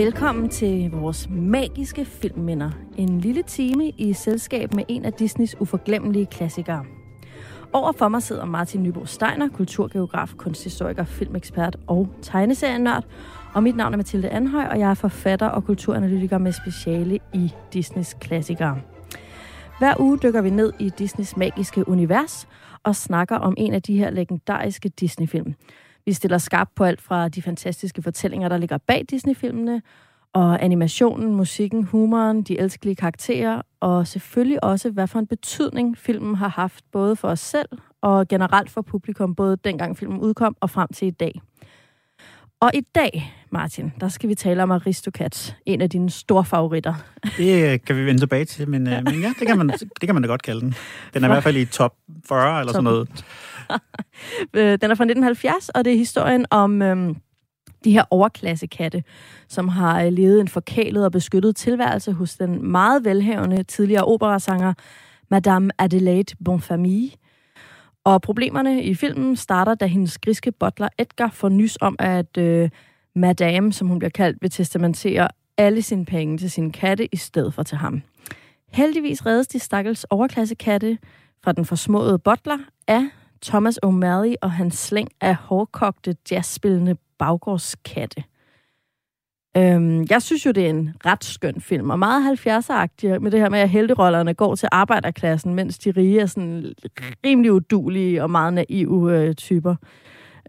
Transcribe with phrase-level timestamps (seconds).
[0.00, 2.70] Velkommen til vores magiske filmminder.
[2.96, 6.84] En lille time i selskab med en af Disneys uforglemmelige klassikere.
[7.72, 13.04] Over for mig sidder Martin Nybo Steiner, kulturgeograf, kunsthistoriker, filmekspert og tegneserienørd.
[13.54, 17.52] Og mit navn er Mathilde Anhøj, og jeg er forfatter og kulturanalytiker med speciale i
[17.72, 18.80] Disneys klassikere.
[19.78, 22.48] Hver uge dykker vi ned i Disneys magiske univers
[22.84, 25.54] og snakker om en af de her legendariske Disney-film.
[26.06, 29.82] Vi stiller skarp på alt fra de fantastiske fortællinger, der ligger bag Disney-filmene,
[30.32, 36.34] og animationen, musikken, humoren, de elskelige karakterer, og selvfølgelig også, hvad for en betydning filmen
[36.34, 37.68] har haft, både for os selv
[38.00, 41.40] og generelt for publikum, både dengang filmen udkom og frem til i dag.
[42.60, 46.94] Og i dag, Martin, der skal vi tale om Aristocats, en af dine store favoritter.
[47.36, 50.06] Det øh, kan vi vende tilbage til, men, øh, men ja, det kan, man, det
[50.06, 50.74] kan man da godt kalde den.
[51.14, 51.94] Den er i hvert fald i top
[52.28, 52.74] 40 eller top.
[52.74, 53.08] sådan noget.
[54.54, 57.16] Øh, den er fra 1970, og det er historien om øhm,
[57.84, 59.02] de her overklassekatte,
[59.48, 64.74] som har levet en forkælet og beskyttet tilværelse hos den meget velhavende tidligere operasanger
[65.30, 67.10] Madame Adelaide Bonfamille.
[68.10, 72.70] Og problemerne i filmen starter, da hendes griske butler Edgar får nys om, at øh,
[73.14, 77.54] Madame, som hun bliver kaldt, vil testamentere alle sine penge til sin katte i stedet
[77.54, 78.02] for til ham.
[78.72, 80.98] Heldigvis reddes de stakkels overklassekatte
[81.44, 83.02] fra den forsmåede butler af
[83.42, 88.22] Thomas O'Malley og hans slæng af hårdkogte jazzspillende baggårdskatte.
[89.56, 93.40] Øhm, jeg synes jo, det er en ret skøn film, og meget 70'er-agtig med det
[93.40, 96.74] her med, at helterollerne går til arbejderklassen, mens de rige er sådan
[97.26, 99.74] rimelig udulige og meget naive øh, typer.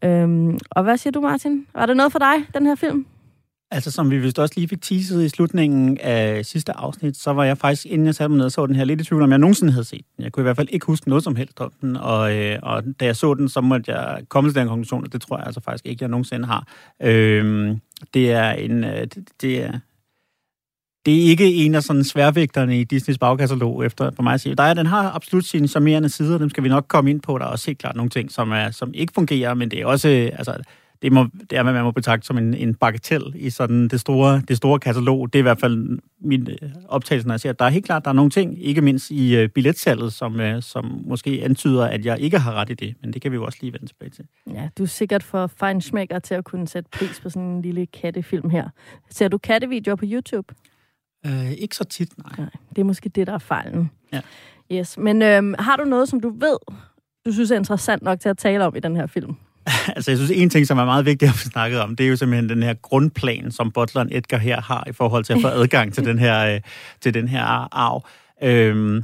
[0.04, 1.66] Øhm, og hvad siger du, Martin?
[1.74, 3.06] Var det noget for dig, den her film?
[3.74, 7.44] Altså, som vi vist også lige fik teaset i slutningen af sidste afsnit, så var
[7.44, 9.40] jeg faktisk, inden jeg satte mig ned så den her, lidt i tvivl om, jeg
[9.40, 10.24] nogensinde havde set den.
[10.24, 12.84] Jeg kunne i hvert fald ikke huske noget som helst om den, og, øh, og
[13.00, 15.46] da jeg så den, så måtte jeg komme til den konklusion, og det tror jeg
[15.46, 16.68] altså faktisk ikke, jeg nogensinde har.
[17.02, 17.78] Øh,
[18.14, 18.84] det er en...
[18.84, 19.08] Øh,
[19.42, 19.80] det er,
[21.06, 24.56] det er ikke en af sådan sværvægterne i Disneys bagkatalog, efter for mig at sige.
[24.56, 27.38] Der er, den har absolut sine charmerende sider, dem skal vi nok komme ind på.
[27.38, 29.86] Der er også helt klart nogle ting, som, er, som ikke fungerer, men det er
[29.86, 30.64] også, øh, altså,
[31.02, 34.00] det, må, det er, hvad man må betragte som en, en bagatel i sådan det
[34.00, 35.34] store, det store katalog.
[35.34, 37.86] Det er i hvert fald min øh, optagelse, når jeg siger, at der er helt
[37.86, 41.86] klart, der er nogle ting, ikke mindst i uh, billetsalget, som, uh, som måske antyder,
[41.86, 43.86] at jeg ikke har ret i det, men det kan vi jo også lige vende
[43.86, 44.26] tilbage til.
[44.54, 47.86] Ja, du er sikkert for fejnsmækker til at kunne sætte pris på sådan en lille
[47.86, 48.70] kattefilm her.
[49.10, 50.54] Ser du kattevideoer på YouTube?
[51.26, 52.34] Uh, ikke så tit, nej.
[52.38, 52.50] nej.
[52.70, 53.92] Det er måske det, der er fejlen.
[54.14, 54.22] Ja.
[54.72, 56.58] Yes, men øhm, har du noget, som du ved,
[57.26, 59.36] du synes er interessant nok til at tale om i den her film?
[59.96, 62.10] altså, jeg synes, en ting, som er meget vigtigt at få snakket om, det er
[62.10, 65.48] jo simpelthen den her grundplan, som butleren Edgar her har i forhold til at få
[65.62, 66.62] adgang til den her, øh,
[67.02, 68.06] til den her arv.
[68.44, 69.04] Øhm,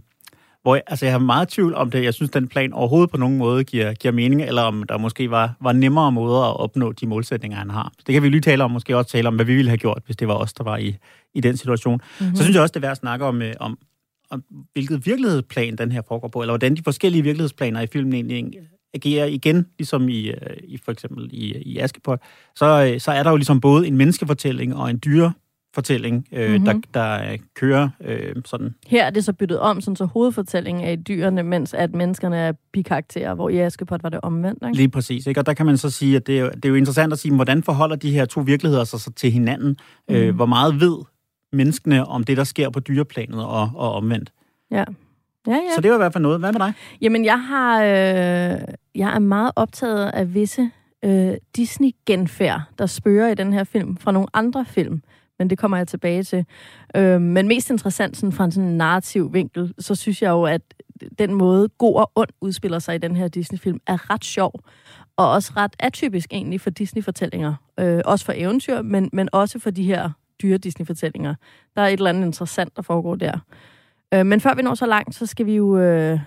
[0.61, 2.03] hvor altså, jeg har meget tvivl om det.
[2.03, 5.31] Jeg synes, den plan overhovedet på nogen måde giver, giver mening, eller om der måske
[5.31, 7.93] var, var nemmere måder at opnå de målsætninger, han har.
[8.07, 10.01] Det kan vi lige tale om, måske også tale om, hvad vi ville have gjort,
[10.05, 10.97] hvis det var os, der var i,
[11.33, 12.01] i den situation.
[12.19, 12.35] Mm-hmm.
[12.35, 13.77] Så synes jeg også, det er værd at snakke om, øh, om,
[14.29, 14.43] om,
[14.73, 18.59] hvilket virkelighedsplan den her foregår på, eller hvordan de forskellige virkelighedsplaner i filmen egentlig
[18.93, 22.19] agerer igen, ligesom i, øh, i for eksempel i, i Askepot,
[22.55, 26.65] så, øh, så er der jo ligesom både en menneskefortælling og en dyrefortælling, øh, mm-hmm.
[26.65, 28.75] der, der kører øh, sådan.
[28.87, 32.37] Her er det så byttet om, sådan så hovedfortællingen er i dyrene, mens at menneskerne
[32.37, 34.63] er bikarakterer, hvor i Askepot var det omvendt.
[34.63, 34.77] Ikke?
[34.77, 35.27] Lige præcis.
[35.27, 35.41] Ikke?
[35.41, 37.19] Og der kan man så sige, at det er, jo, det er jo interessant at
[37.19, 39.77] sige, hvordan forholder de her to virkeligheder sig så til hinanden?
[40.09, 40.15] Mm.
[40.15, 40.97] Øh, hvor meget ved
[41.53, 44.31] menneskene om det, der sker på dyreplanet og, og omvendt?
[44.71, 44.83] Ja.
[45.47, 45.75] Ja, ja.
[45.75, 46.39] Så det var i hvert fald noget.
[46.39, 46.73] Hvad med dig?
[47.01, 48.59] Jamen, jeg har, øh,
[48.95, 50.71] jeg er meget optaget af visse
[51.05, 55.01] øh, Disney-genfærd, der spørger i den her film fra nogle andre film.
[55.39, 56.45] Men det kommer jeg tilbage til.
[56.95, 60.61] Øh, men mest interessant sådan fra en sådan narrativ vinkel, så synes jeg jo, at
[61.19, 64.51] den måde god og ond udspiller sig i den her Disney-film, er ret sjov.
[65.17, 67.53] Og også ret atypisk egentlig for Disney-fortællinger.
[67.79, 70.09] Øh, også for eventyr, men, men også for de her
[70.41, 71.35] dyre Disney-fortællinger.
[71.75, 73.39] Der er et eller andet interessant, der foregår der.
[74.13, 76.19] Øh, men før vi når så langt, så skal vi jo, øh,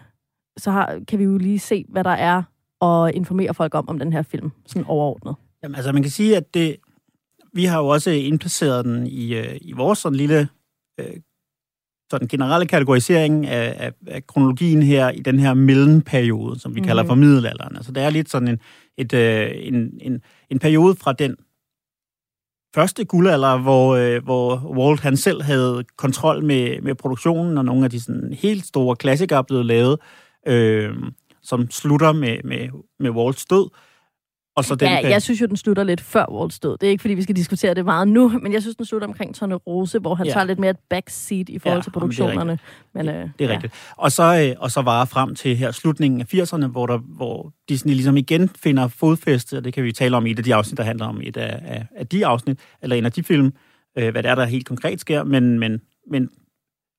[0.57, 2.43] så har, kan vi jo lige se, hvad der er,
[2.81, 5.35] og informere folk om, om den her film, sådan overordnet.
[5.63, 6.77] Jamen, altså man kan sige, at det,
[7.53, 10.49] vi har jo også indplaceret den i, øh, i vores sådan lille
[11.01, 11.17] øh,
[12.11, 16.87] sådan generelle kategorisering af, af, af kronologien her i den her mellemperiode, som vi mm.
[16.87, 17.77] kalder for middelalderen.
[17.77, 18.61] Altså det er lidt sådan en,
[18.97, 21.37] et, øh, en, en, en periode fra den
[22.75, 27.85] første guldalder, hvor, øh, hvor Walt han selv havde kontrol med, med produktionen, og nogle
[27.85, 29.99] af de sådan, helt store klassikere blev lavet,
[30.49, 30.95] øh,
[31.43, 32.69] som slutter med, med,
[33.01, 33.71] med Walts død.
[34.57, 36.79] Og så den, ja, jeg synes jo, den slutter lidt før Walts død.
[36.79, 39.09] Det er ikke, fordi vi skal diskutere det meget nu, men jeg synes, den slutter
[39.09, 40.33] omkring Tone Rose, hvor han ja.
[40.33, 42.59] tager lidt mere et backseat i forhold ja, til produktionerne.
[42.95, 43.55] Men, det, er men, det er ja.
[43.55, 43.75] rigtigt.
[43.97, 47.53] Og så, øh, og så varer frem til her slutningen af 80'erne, hvor, der, hvor
[47.69, 50.55] Disney ligesom igen finder fodfæste, og det kan vi tale om i et af de
[50.55, 53.53] afsnit, der handler om et af, af, af de afsnit, eller en af de film,
[53.99, 55.81] øh, hvad det er, der helt konkret sker, men, men,
[56.11, 56.29] men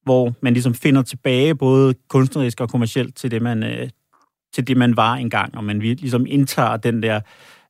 [0.03, 3.89] hvor man ligesom finder tilbage både kunstnerisk og kommercielt til det, man, øh,
[4.53, 7.19] til det, man var engang, og man ligesom indtager den der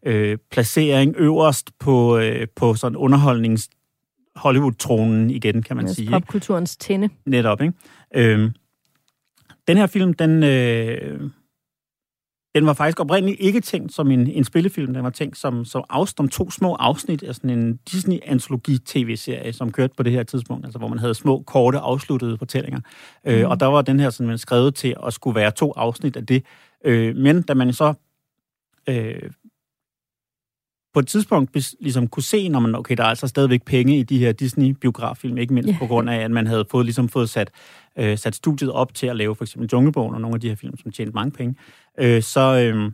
[0.06, 3.70] øh, placering øverst på, øh, på sådan underholdnings
[4.36, 6.10] Hollywood-tronen igen, kan man Yes, sige.
[6.10, 7.10] Popkulturens tinde.
[7.26, 7.74] Netop, ikke?
[8.16, 8.52] Øh,
[9.68, 11.30] den her film, den, øh,
[12.56, 14.94] den var faktisk oprindeligt ikke tænkt som en, en spillefilm.
[14.94, 19.72] Den var tænkt som, som, afs, som to små afsnit af sådan en Disney-antologi-tv-serie, som
[19.72, 22.80] kørte på det her tidspunkt, altså hvor man havde små, korte, afsluttede fortællinger.
[23.26, 23.32] Mm.
[23.32, 26.26] Øh, og der var den her sådan, skrevet til at skulle være to afsnit af
[26.26, 26.44] det.
[26.86, 27.94] Øh, men da man så
[28.90, 29.32] øh,
[30.94, 34.04] på et tidspunkt ligesom kunne se, når man, okay, der er altså stadigvæk penge i
[34.04, 35.80] de her Disney-biograffilm, ikke mindst yeah.
[35.80, 37.52] på grund af, at man havde fået, ligesom fået sat,
[37.98, 40.56] øh, sat studiet op til at lave for eksempel Junglebogen og nogle af de her
[40.56, 41.56] film, som tjente mange penge,
[42.00, 42.92] øh, så, øh,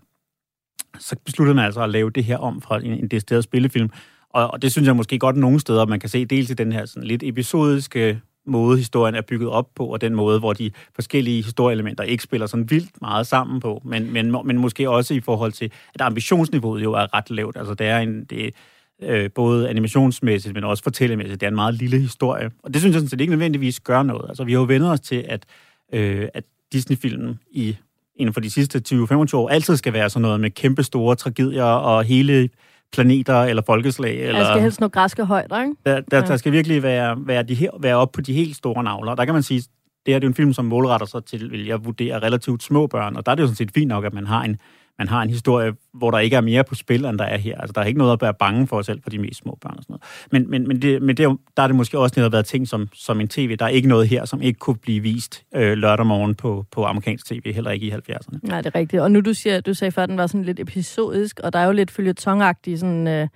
[1.00, 3.90] så besluttede man altså at lave det her om fra en, en decideret spillefilm.
[4.30, 6.72] Og, og det synes jeg måske godt nogle steder, man kan se dels i den
[6.72, 10.72] her sådan lidt episodiske måde, historien er bygget op på, og den måde, hvor de
[10.96, 15.20] forskellige historieelementer ikke spiller sådan vildt meget sammen på, men, men, men måske også i
[15.20, 17.58] forhold til, at ambitionsniveauet jo er ret lavt.
[17.58, 18.54] Altså, det er en, det,
[19.02, 21.42] øh, både animationsmæssigt, men også fortællemæssigt.
[21.42, 22.52] Det er en meget lille historie.
[22.64, 24.26] Og det synes jeg sådan set ikke nødvendigvis gør noget.
[24.30, 25.46] Altså, vi har jo vendt os til, at,
[25.94, 26.44] øh, at
[26.74, 27.76] Disney-filmen i
[28.16, 28.94] inden for de sidste 20-25
[29.34, 32.50] år altid skal være sådan noget med kæmpe store tragedier og hele
[32.94, 34.16] planeter eller folkeslag.
[34.16, 35.76] Eller, der skal helst nogle græske højder, ikke?
[35.86, 36.26] Der, der, ja.
[36.26, 39.16] der skal virkelig være, være, de her, være op på de helt store navler.
[39.16, 39.64] Der kan man sige,
[40.06, 42.88] det her det er en film, som målretter sig til, vil jeg vurdere, relativt små
[42.88, 44.58] børn, og der er det jo sådan set fint nok, at man har en,
[44.98, 47.58] man har en historie, hvor der ikke er mere på spil, end der er her.
[47.58, 49.74] Altså, der er ikke noget at være bange for selv for de mest små børn
[49.78, 50.04] og sådan noget.
[50.32, 52.90] Men, men, men, det, men det, der er det måske også netop været ting som,
[52.94, 53.56] som en tv.
[53.56, 56.86] Der er ikke noget her, som ikke kunne blive vist øh, lørdag morgen på, på
[56.86, 58.40] amerikansk tv, heller ikke i 70'erne.
[58.44, 59.02] Nej, det er rigtigt.
[59.02, 61.60] Og nu du siger, du sagde før, at den var sådan lidt episodisk, og der
[61.60, 63.08] er jo lidt følgetongagtige sådan...
[63.08, 63.28] Øh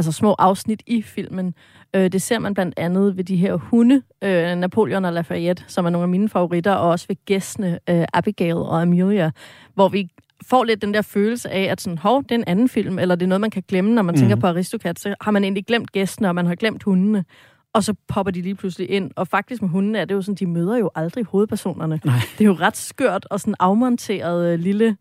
[0.00, 1.54] altså små afsnit i filmen.
[1.94, 5.86] Øh, det ser man blandt andet ved de her hunde, øh, Napoleon og Lafayette, som
[5.86, 9.30] er nogle af mine favoritter, og også ved gæstene øh, Abigail og Amelia,
[9.74, 10.08] hvor vi
[10.46, 13.14] får lidt den der følelse af, at sådan, hov, det er en anden film, eller
[13.14, 14.18] det er noget, man kan glemme, når man mm.
[14.18, 14.40] tænker mhm.
[14.40, 17.24] på Aristocat, så har man egentlig glemt gæstene, og man har glemt hundene.
[17.72, 19.10] Og så popper de lige pludselig ind.
[19.16, 22.00] Og faktisk med hundene er det jo sådan, de møder jo aldrig hovedpersonerne.
[22.04, 22.14] Nej.
[22.38, 24.96] Det er jo ret skørt og sådan afmonteret øh, lille,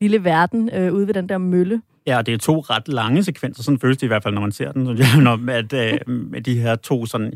[0.00, 1.82] lille verden øh, ude ved den der mølle.
[2.06, 4.52] Ja, det er to ret lange sekvenser, sådan føles det i hvert fald, når man
[4.52, 7.32] ser den, jeg, når, at, øh, med de her to sådan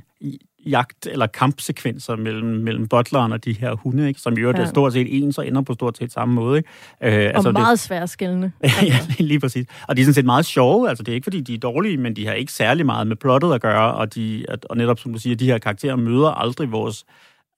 [0.66, 4.20] jagt- eller kampsekvenser mellem, mellem butleren og de her hunde, ikke?
[4.20, 4.62] som jo ja.
[4.62, 6.58] er stort set ens og ender på stort set samme måde.
[6.58, 6.68] Ikke?
[7.02, 8.52] Øh, altså, og meget svært skældende.
[8.82, 9.66] ja, lige præcis.
[9.88, 10.88] Og de er sådan set meget sjove.
[10.88, 13.16] Altså, det er ikke, fordi de er dårlige, men de har ikke særlig meget med
[13.16, 16.72] plottet at gøre, og, de, og netop, som du siger, de her karakterer møder aldrig
[16.72, 17.04] vores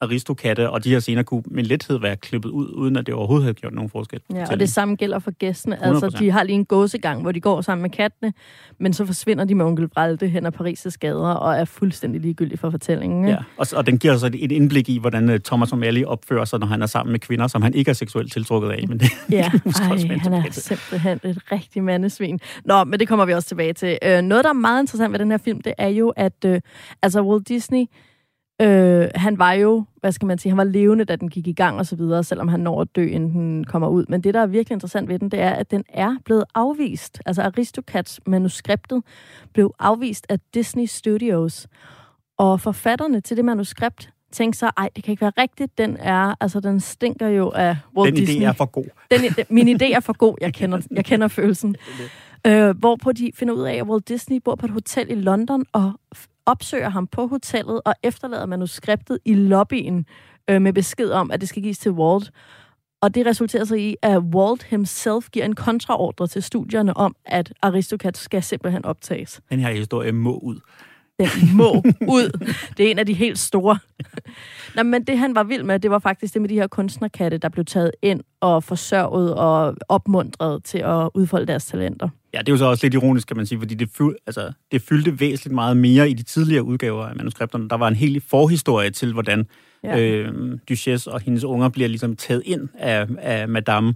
[0.00, 3.44] aristokatte, og de her scener kunne med lethed være klippet ud, uden at det overhovedet
[3.44, 4.20] havde gjort nogen forskel.
[4.34, 5.76] Ja, og det samme gælder for gæstene.
[5.76, 5.84] 100%.
[5.84, 8.32] Altså, de har lige en gåsegang, hvor de går sammen med kattene,
[8.78, 12.58] men så forsvinder de med onkel Bralte hen ad Paris' gader, og er fuldstændig ligegyldige
[12.58, 13.24] for fortællingen.
[13.24, 13.38] Ikke?
[13.38, 16.58] Ja, og, og den giver så et, indblik i, hvordan uh, Thomas O'Malley opfører sig,
[16.58, 18.84] når han er sammen med kvinder, som han ikke er seksuelt tiltrukket af.
[18.88, 19.36] Men det, ja,
[19.80, 22.40] ej, han er simpelthen et rigtig mandesvin.
[22.64, 23.98] Nå, men det kommer vi også tilbage til.
[24.06, 26.56] Uh, noget, der er meget interessant ved den her film, det er jo, at uh,
[27.02, 27.84] altså Walt Disney
[28.60, 31.52] Øh, han var jo, hvad skal man sige, han var levende, da den gik i
[31.52, 34.04] gang og så videre, selvom han når at dø, inden den kommer ud.
[34.08, 37.20] Men det, der er virkelig interessant ved den, det er, at den er blevet afvist.
[37.26, 39.02] Altså Aristocats manuskriptet
[39.52, 41.66] blev afvist af Disney Studios.
[42.38, 45.78] Og forfatterne til det manuskript tænkte sig, ej, det kan ikke være rigtigt.
[45.78, 48.34] Den er, altså den stinker jo af Walt den Disney.
[48.34, 48.84] Den idé er for god.
[49.10, 50.34] Den, den, min idé er for god.
[50.40, 51.76] Jeg kender, jeg kender følelsen.
[52.46, 55.64] Øh, hvorpå de finder ud af, at Walt Disney bor på et hotel i London
[55.72, 55.92] og
[56.48, 60.06] opsøger ham på hotellet og efterlader manuskriptet i lobbyen
[60.50, 62.30] øh, med besked om, at det skal gives til Walt.
[63.00, 67.52] Og det resulterer så i, at Walt himself giver en kontraordre til studierne om, at
[67.62, 69.40] Aristocat skal simpelthen optages.
[69.50, 70.60] Den her historie må ud.
[71.20, 72.46] Den må ud.
[72.76, 73.78] Det er en af de helt store.
[74.74, 77.38] Nå, men det han var vild med, det var faktisk det med de her kunstnerkatte,
[77.38, 82.08] der blev taget ind og forsørget og opmuntret til at udfolde deres talenter.
[82.34, 84.52] Ja, det er jo så også lidt ironisk, kan man sige, fordi det, fyld, altså,
[84.72, 87.68] det fyldte væsentligt meget mere i de tidligere udgaver af manuskripterne.
[87.68, 89.46] Der var en hel forhistorie til, hvordan
[89.84, 90.00] ja.
[90.00, 93.94] øh, Duchesse og hendes unger bliver ligesom taget ind af, af Madame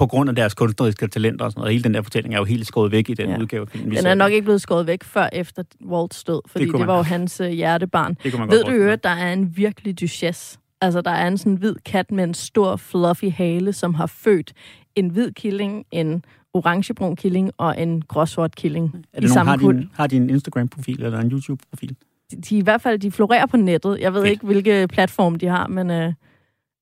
[0.00, 1.72] på grund af deres kunstneriske talenter og sådan noget.
[1.72, 3.38] Hele den der fortælling er jo helt skåret væk i den ja.
[3.38, 3.66] udgave.
[3.74, 6.96] Den er nok ikke blevet skåret væk før efter Walt's død, fordi det, det var
[6.96, 8.16] jo hans uh, hjertebarn.
[8.24, 10.58] Ved du jo, at der er en virkelig Duchesse?
[10.80, 14.52] Altså, der er en sådan hvid kat med en stor, fluffy hale, som har født
[14.96, 19.50] en hvid killing, en orangebrun killing og en gråsort killing er det i nogen, samme
[19.50, 21.96] har din, har de en Instagram-profil eller en YouTube-profil?
[22.30, 23.98] De, de, i hvert fald, de florerer på nettet.
[24.00, 24.30] Jeg ved fedt.
[24.30, 26.12] ikke, hvilke platform de har, men uh,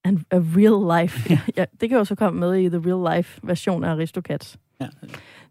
[0.08, 1.30] en, a real life.
[1.30, 1.40] Ja.
[1.56, 4.58] ja, det kan jo så komme med i the real life version af Aristocats.
[4.80, 4.86] Ja.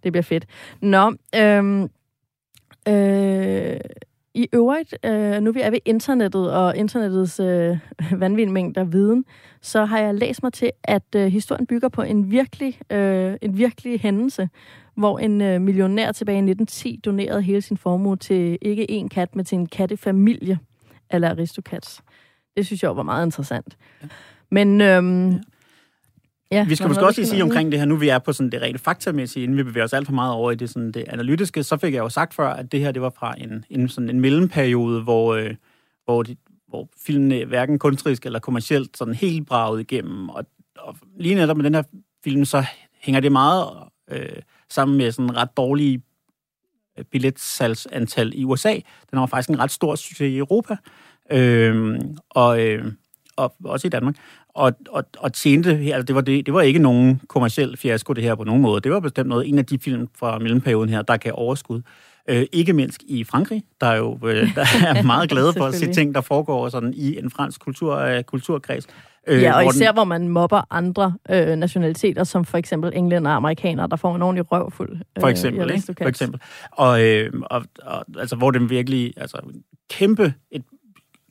[0.03, 0.45] Det bliver fedt.
[0.81, 1.89] Nå, øhm,
[2.87, 3.79] øh,
[4.33, 7.77] i øvrigt, øh, nu vi er ved internettet og internettets øh,
[8.21, 9.25] vanvittige mængder viden,
[9.61, 13.57] så har jeg læst mig til, at øh, historien bygger på en virkelig, øh, en
[13.57, 14.49] virkelig hændelse,
[14.95, 19.35] hvor en øh, millionær tilbage i 1910 donerede hele sin formue til ikke én kat,
[19.35, 20.59] men til en kattefamilie,
[21.09, 22.01] eller Aristocats.
[22.57, 23.77] Det synes jeg var meget interessant.
[24.49, 25.37] Men øhm, ja.
[26.51, 28.51] Ja, vi skal måske også lige sige omkring det her, nu vi er på sådan
[28.51, 31.05] det rent faktamæssige, inden vi bevæger os alt for meget over i det, sådan det
[31.07, 33.89] analytiske, så fik jeg jo sagt før, at det her det var fra en, en,
[33.89, 35.55] sådan en mellemperiode, hvor, øh,
[36.05, 36.35] hvor, de,
[36.67, 40.29] hvor filmene hverken kunstnerisk eller kommercielt sådan helt braget igennem.
[40.29, 40.45] Og,
[40.77, 41.83] og lige netop med den her
[42.23, 42.65] film, så
[43.01, 43.69] hænger det meget
[44.11, 46.01] øh, sammen med sådan ret dårlige
[46.97, 48.73] øh, billetsalgsantal i USA.
[49.11, 50.77] Den var faktisk en ret stor succes i Europa,
[51.31, 51.99] øh,
[52.29, 52.85] og, øh,
[53.37, 54.15] og også i Danmark
[54.57, 58.23] og, og, og tjente, altså det var, det, det var ikke nogen kommersiel fiasko det
[58.23, 58.81] her på nogen måde.
[58.81, 61.81] Det var bestemt noget, en af de film fra mellemperioden her, der kan overskud.
[62.29, 65.73] Øh, ikke mindst i Frankrig, der er jo øh, der er meget glade for at
[65.73, 68.87] se ting, der foregår sådan i en fransk kultur, øh, kulturkreds.
[69.27, 69.95] Øh, ja, og især den...
[69.95, 74.21] hvor man mobber andre øh, nationaliteter, som for eksempel englænder og amerikanere, der får en
[74.21, 74.91] ordentlig røvfuld.
[74.91, 75.93] Øh, for eksempel, ikke?
[75.97, 76.41] For eksempel.
[76.71, 79.37] Og, øh, og, og altså, hvor den virkelig, altså
[79.89, 80.63] kæmpe, et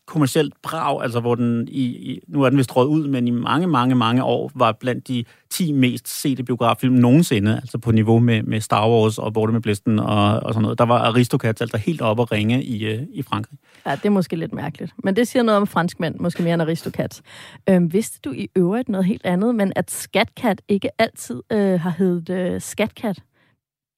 [0.06, 3.30] kommercielt brag, altså hvor den i, i nu er den vist råd ud, men i
[3.30, 8.18] mange, mange, mange år var blandt de 10 mest sete biograffilm nogensinde, altså på niveau
[8.18, 10.78] med, med Star Wars og Borte med Blæsten og, og sådan noget.
[10.78, 13.58] Der var Aristocats altså helt op at ringe i, øh, i Frankrig.
[13.86, 14.94] Ja, det er måske lidt mærkeligt.
[15.04, 17.22] Men det siger noget om franskmænd, måske mere end Aristocats.
[17.68, 21.94] Øhm, vidste du i øvrigt noget helt andet, men at Skatkat ikke altid øh, har
[21.98, 23.22] heddet øh, Skatkat?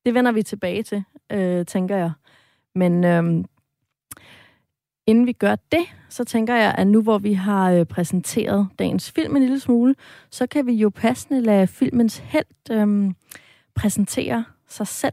[0.06, 2.12] Det vender vi tilbage til, øh, tænker jeg.
[2.74, 3.44] Men øhm,
[5.08, 9.10] Inden vi gør det, så tænker jeg, at nu hvor vi har øh, præsenteret dagens
[9.10, 9.94] film en lille smule,
[10.30, 13.14] så kan vi jo passende lade filmens held øhm,
[13.74, 15.12] præsentere sig selv.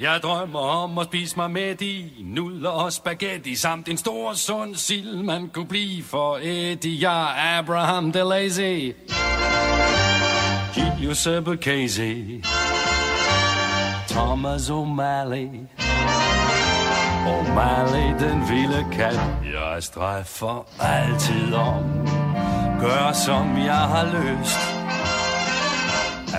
[0.00, 4.74] Jeg drømmer om at spise mig med i nudler og spaghetti samt en stor sund
[4.74, 7.10] sild, man kunne blive for Eddie.
[7.10, 8.92] Jeg er Abraham DeLazy.
[11.00, 12.44] Giuseppe Casey.
[14.08, 15.95] Thomas O'Malley.
[17.26, 21.84] O'Malley, den vilde kat, jeg strejfer altid om.
[22.80, 24.58] Gør som jeg har lyst.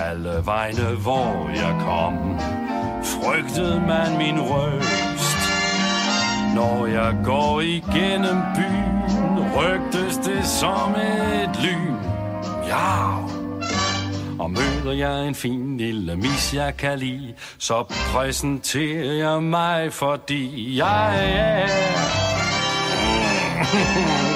[0.08, 2.38] Alle vegne, hvor jeg kom,
[3.02, 5.42] frygtede man min røst.
[6.54, 11.96] Når jeg går igennem byen, rygtes det som et lyn.
[12.66, 13.37] Ja,
[14.38, 20.76] og møder jeg en fin lille mis, jeg kan lide, så præsenterer jeg mig, fordi
[20.78, 21.68] jeg er...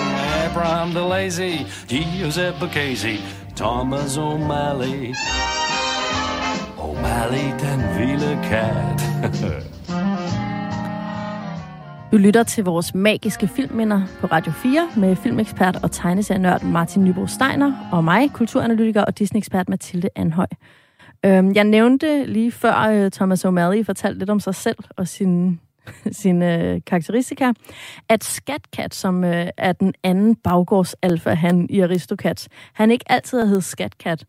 [0.45, 3.17] Abraham the Lazy, Giuseppe Casey,
[3.57, 5.15] Thomas O'Malley.
[6.79, 9.03] O'Malley, den vilde kat.
[12.13, 17.27] Du lytter til vores magiske filmminder på Radio 4 med filmekspert og tegneserienørd Martin Nybo
[17.27, 20.47] Steiner og mig, kulturanalytiker og Disney-ekspert Mathilde Anhøj.
[21.25, 25.61] Øhm, jeg nævnte lige før uh, Thomas O'Malley fortalte lidt om sig selv og sin
[26.23, 27.53] sine karakteristika,
[28.09, 33.47] at Skatkat, som uh, er den anden baggårdsalfa, han i Aristocats, han ikke altid har
[33.47, 34.25] heddet Skatkat.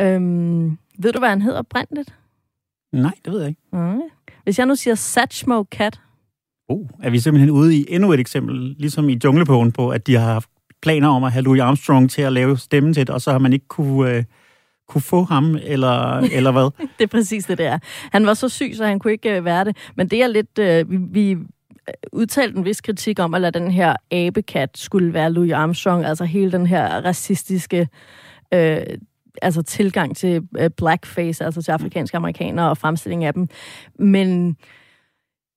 [0.00, 2.14] Øhm, ved du, hvad han hedder oprindeligt?
[2.92, 3.60] Nej, det ved jeg ikke.
[3.72, 4.34] Okay.
[4.44, 6.00] Hvis jeg nu siger Satchmo Cat,
[6.70, 10.14] Oh, er vi simpelthen ude i endnu et eksempel, ligesom i Djunglepogen, på, at de
[10.14, 10.48] har haft
[10.82, 13.38] planer om at have Louis Armstrong til at lave stemmen til det, og så har
[13.38, 14.24] man ikke kunne, øh,
[14.88, 16.86] kunne få ham, eller, eller hvad?
[16.98, 17.78] det er præcis det, der.
[18.12, 19.76] Han var så syg, så han kunne ikke øh, være det.
[19.96, 20.58] Men det er lidt...
[20.58, 21.38] Øh, vi, vi
[22.12, 26.52] udtalte en vis kritik om, at den her abekat skulle være Louis Armstrong, altså hele
[26.52, 27.88] den her racistiske...
[28.54, 28.76] Øh,
[29.42, 33.48] altså tilgang til øh, blackface, altså til afrikanske amerikanere og fremstilling af dem.
[33.98, 34.56] Men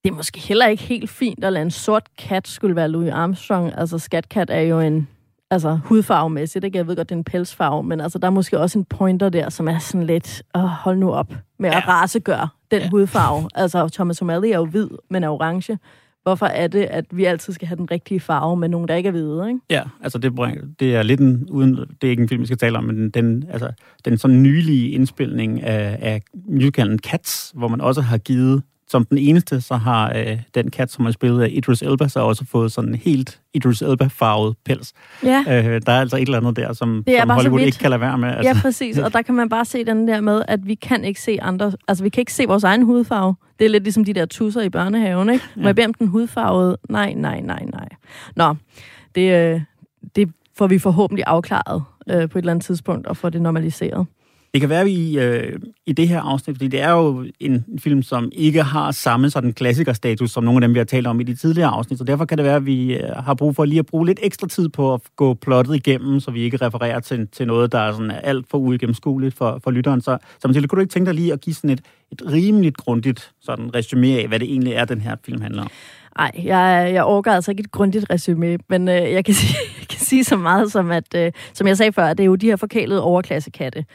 [0.03, 3.11] det er måske heller ikke helt fint at lade en sort kat skulle være Louis
[3.11, 3.73] Armstrong.
[3.77, 5.07] Altså, skatkat er jo en
[5.51, 6.77] altså, hudfarvemæssigt, ikke?
[6.77, 9.29] Jeg ved godt, det er en pelsfarve, men altså, der er måske også en pointer
[9.29, 11.77] der, som er sådan lidt, åh, hold nu op med ja.
[11.77, 12.89] at rasegøre den ja.
[12.89, 13.49] hudfarve.
[13.55, 15.79] Altså, Thomas O'Malley er jo hvid, men er orange.
[16.23, 19.07] Hvorfor er det, at vi altid skal have den rigtige farve med nogen, der ikke
[19.07, 19.59] er hvide, ikke?
[19.69, 20.33] Ja, altså det,
[20.79, 23.09] det er lidt en, uden, det er ikke en film, vi skal tale om, men
[23.09, 23.71] den, altså,
[24.05, 29.17] den sådan nylige indspilning af, af musicalen Cats, hvor man også har givet som den
[29.17, 32.71] eneste, så har øh, den kat, som er spillet af Idris Elba, så også fået
[32.71, 34.93] sådan en helt Idris Elba-farvet pels.
[35.23, 35.39] Ja.
[35.47, 38.17] Øh, der er altså et eller andet der, som, som Hollywood ikke kan lade være
[38.17, 38.29] med.
[38.29, 38.47] Altså.
[38.47, 38.97] Ja, præcis.
[38.97, 41.71] Og der kan man bare se den der med, at vi kan ikke se andre...
[41.87, 43.35] Altså, vi kan ikke se vores egen hudfarve.
[43.59, 45.45] Det er lidt ligesom de der tusser i børnehaven, ikke?
[45.55, 45.67] Må ja.
[45.67, 46.77] jeg bede om den hudfarvede?
[46.89, 47.89] Nej, nej, nej, nej.
[48.35, 48.55] Nå,
[49.15, 49.61] det, øh,
[50.15, 54.07] det får vi forhåbentlig afklaret øh, på et eller andet tidspunkt, og få det normaliseret.
[54.53, 57.65] Det kan være, at vi øh, i det her afsnit, fordi det er jo en
[57.79, 61.19] film, som ikke har samme sådan klassikerstatus som nogle af dem, vi har talt om
[61.19, 63.65] i de tidligere afsnit, så derfor kan det være, at vi øh, har brug for
[63.65, 66.99] lige at bruge lidt ekstra tid på at gå plottet igennem, så vi ikke refererer
[66.99, 70.01] til, til noget, der er sådan alt for uigennemskueligt for, for lytteren.
[70.01, 71.81] Så, så Mathilde, kunne du ikke tænke dig lige at give sådan et,
[72.11, 75.69] et rimeligt grundigt sådan resume af, hvad det egentlig er, den her film handler om?
[76.17, 79.87] Nej, jeg, jeg overgår altså ikke et grundigt resume, men øh, jeg, kan sige, jeg
[79.87, 82.45] kan sige så meget som, at, øh, som jeg sagde før, det er jo de
[82.45, 83.85] her forkælede overklassekatte,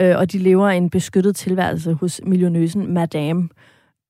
[0.00, 3.48] øh, og de lever en beskyttet tilværelse hos millionøsen Madame,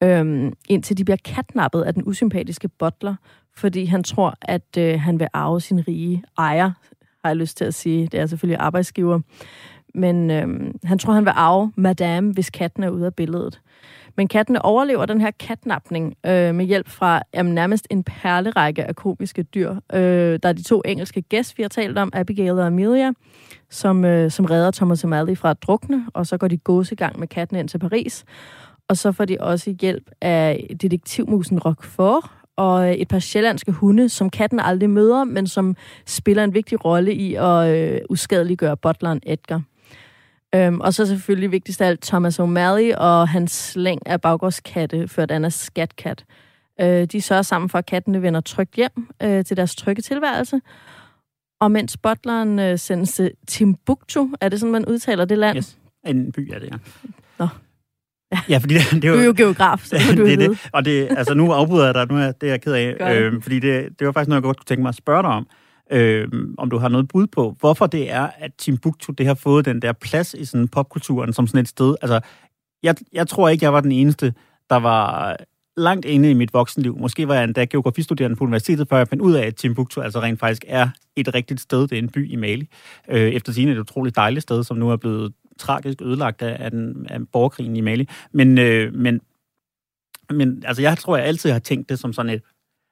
[0.02, 3.14] øh, indtil de bliver katnappet af den usympatiske butler,
[3.56, 6.70] fordi han tror, at øh, han vil arve sin rige ejer,
[7.24, 8.06] har jeg lyst til at sige.
[8.06, 9.20] Det er selvfølgelig arbejdsgiver.
[9.94, 13.60] Men øh, han tror, han vil arve Madame, hvis katten er ude af billedet.
[14.18, 18.96] Men kattene overlever den her katnapning øh, med hjælp fra jamen, nærmest en perlerække af
[18.96, 19.70] komiske dyr.
[19.92, 23.12] Øh, der er de to engelske gæster, vi har talt om, Abigail og Amelia,
[23.70, 27.28] som, øh, som redder Thomas O'Malley fra at drukne, og så går de gåsegang med
[27.28, 28.24] katten ind til Paris.
[28.88, 32.24] Og så får de også hjælp af detektivmusen Roquefort,
[32.56, 36.84] og øh, et par sjællandske hunde, som katten aldrig møder, men som spiller en vigtig
[36.84, 39.62] rolle i at øh, uskadeliggøre butleren Edgar.
[40.54, 45.30] Øhm, og så selvfølgelig vigtigst af alt Thomas O'Malley og hans slæng af baggårdskatte, ført
[45.30, 46.24] af skatkat.
[46.80, 50.60] Øh, de sørger sammen for, at kattene vender trygt hjem øh, til deres trygge tilværelse.
[51.60, 55.56] Og mens butleren øh, sendes til Timbuktu, er det sådan, man udtaler det land?
[55.56, 55.78] Yes.
[56.06, 56.76] En by er det, ja.
[57.38, 57.48] Nå.
[58.32, 59.14] Ja, ja fordi det, det er jo...
[59.16, 60.68] Du er jo geograf, så du det det.
[60.72, 63.14] Og det, altså nu afbryder jeg dig, nu er det er jeg ked af.
[63.14, 65.30] Øh, fordi det, det var faktisk noget, jeg godt kunne tænke mig at spørge dig
[65.30, 65.46] om
[65.90, 66.28] øh,
[66.58, 69.82] om du har noget bud på, hvorfor det er, at Timbuktu det har fået den
[69.82, 71.94] der plads i sådan popkulturen som sådan et sted.
[72.02, 72.20] Altså,
[72.82, 74.34] jeg, jeg tror ikke, jeg var den eneste,
[74.70, 75.36] der var
[75.76, 76.98] langt inde i mit voksenliv.
[76.98, 80.20] Måske var jeg endda geografistuderende på universitetet, før jeg fandt ud af, at Timbuktu altså
[80.20, 81.80] rent faktisk er et rigtigt sted.
[81.80, 82.68] Det er en by i Mali.
[83.08, 86.70] Øh, efter sin et utroligt dejligt sted, som nu er blevet tragisk ødelagt af, af,
[86.70, 88.08] den, af borgerkrigen i Mali.
[88.32, 89.20] Men, øh, men,
[90.30, 92.42] men altså, jeg tror, jeg altid har tænkt det som sådan et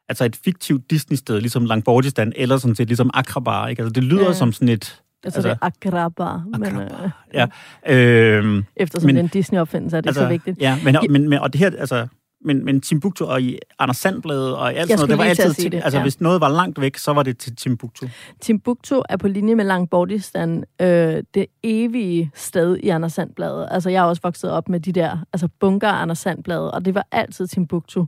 [0.09, 3.83] altså et fiktivt Disney-sted, ligesom Langbordistan, eller sådan set ligesom Akrabar, ikke?
[3.83, 4.33] Altså, det lyder ja.
[4.33, 5.03] som sådan et...
[5.25, 6.45] Altså, altså det er Akrabar.
[6.59, 7.47] Men, øh, ja.
[7.87, 10.61] Øh, Eftersom men, det er en Disney-opfindelse, er det altså, så vigtigt.
[10.61, 12.07] Ja, men, men, men, og det her, altså,
[12.45, 15.81] men, men Timbuktu og i Anders Sandbladet og alt sådan noget, det var altid, det,
[15.85, 16.03] altså ja.
[16.03, 18.07] hvis noget var langt væk, så var det til Timbuktu.
[18.41, 23.69] Timbuktu er på linje med Langbordistan øh, det evige sted i Anders Sandbladet.
[23.71, 26.95] Altså jeg er også vokset op med de der altså bunker Anders Sandbladet, og det
[26.95, 28.07] var altid Timbuktu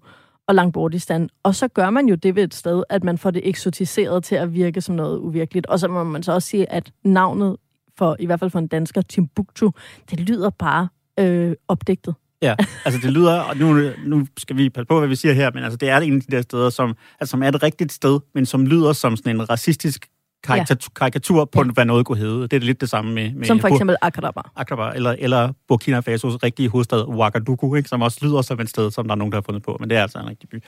[0.48, 1.28] og Langbordistan.
[1.42, 4.34] Og så gør man jo det ved et sted, at man får det eksotiseret til
[4.34, 5.66] at virke som noget uvirkeligt.
[5.66, 7.56] Og så må man så også sige, at navnet
[7.98, 9.70] for, i hvert fald for en dansker, Timbuktu,
[10.10, 10.88] det lyder bare
[11.20, 12.14] øh, opdigtet.
[12.42, 15.50] Ja, altså det lyder, og nu, nu skal vi passe på, hvad vi siger her,
[15.54, 17.92] men altså det er en af de der steder, som, altså, som er et rigtigt
[17.92, 20.06] sted, men som lyder som sådan en racistisk
[20.44, 20.98] karikatur, ja.
[20.98, 21.70] karikatur på, ja.
[21.70, 22.42] hvad noget kunne hedde.
[22.48, 23.32] Det er lidt det samme med...
[23.32, 24.52] med som for eksempel Akrabar.
[24.56, 27.88] Akrabar, eller, eller Burkina Fasos rigtige hovedstad, Ouagadougou, ikke?
[27.88, 29.90] som også lyder som et sted, som der er nogen, der har fundet på, men
[29.90, 30.62] det er altså en rigtig by.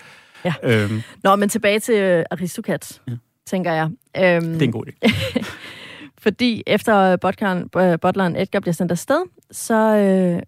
[0.44, 0.54] Ja.
[0.62, 1.02] Øhm.
[1.24, 3.12] Nå, men tilbage til uh, Aristocats, ja.
[3.46, 3.90] tænker jeg.
[4.16, 5.08] Øhm, det er en god idé.
[6.24, 7.16] fordi efter
[7.96, 10.42] butleren Edgar bliver sendt afsted, så øh,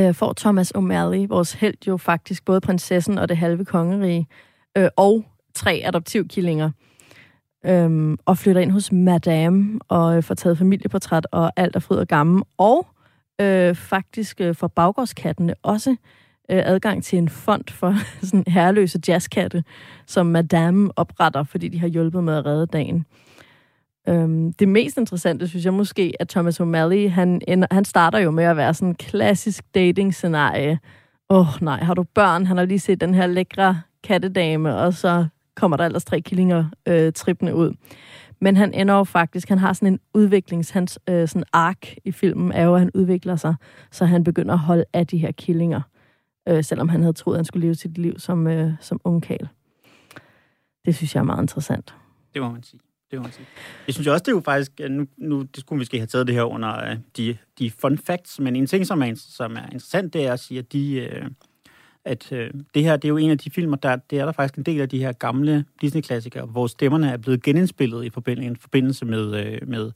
[0.00, 4.26] øh, får Thomas O'Malley, vores held, jo faktisk både prinsessen og det halve kongerige,
[4.78, 6.70] øh, og tre adoptivkillinger
[7.66, 11.96] øhm, og flytter ind hos Madame og øh, får taget familieportræt og alt er fryd
[11.96, 12.42] og gammel.
[12.58, 12.86] Og
[13.40, 15.90] øh, faktisk øh, får baggårdskattene også
[16.50, 17.94] øh, adgang til en fond for
[18.26, 19.64] sådan herreløse jazzkatte,
[20.06, 23.06] som Madame opretter, fordi de har hjulpet med at redde dagen.
[24.08, 28.44] Øhm, det mest interessante, synes jeg måske, at Thomas O'Malley, han, han starter jo med
[28.44, 30.78] at være sådan en klassisk dating-scenarie.
[31.30, 32.46] Åh oh, nej, har du børn?
[32.46, 36.64] Han har lige set den her lækre kattedame, og så kommer der ellers tre killinger
[36.88, 37.74] øh, trippende ud.
[38.40, 42.12] Men han ender jo faktisk, han har sådan en udviklings, hans øh, sådan ark i
[42.12, 43.54] filmen er jo, at han udvikler sig,
[43.90, 45.80] så han begynder at holde af de her killinger,
[46.48, 49.48] øh, selvom han havde troet, at han skulle leve sit liv som, øh, som ungkal.
[50.84, 51.94] Det synes jeg er meget interessant.
[52.34, 52.80] Det må man sige.
[53.10, 53.46] Det må man sige.
[53.86, 56.06] Jeg synes også, det er jo faktisk, øh, nu, nu det skulle vi måske have
[56.06, 59.56] taget det her under øh, de, de fun facts, men en ting, som er, som
[59.56, 61.30] er interessant, det er at sige, at de, Øh,
[62.04, 64.32] at øh, det her, det er jo en af de filmer, der det er der
[64.32, 69.04] faktisk en del af de her gamle Disney-klassikere, hvor stemmerne er blevet genindspillet i forbindelse,
[69.04, 69.92] med, øh, med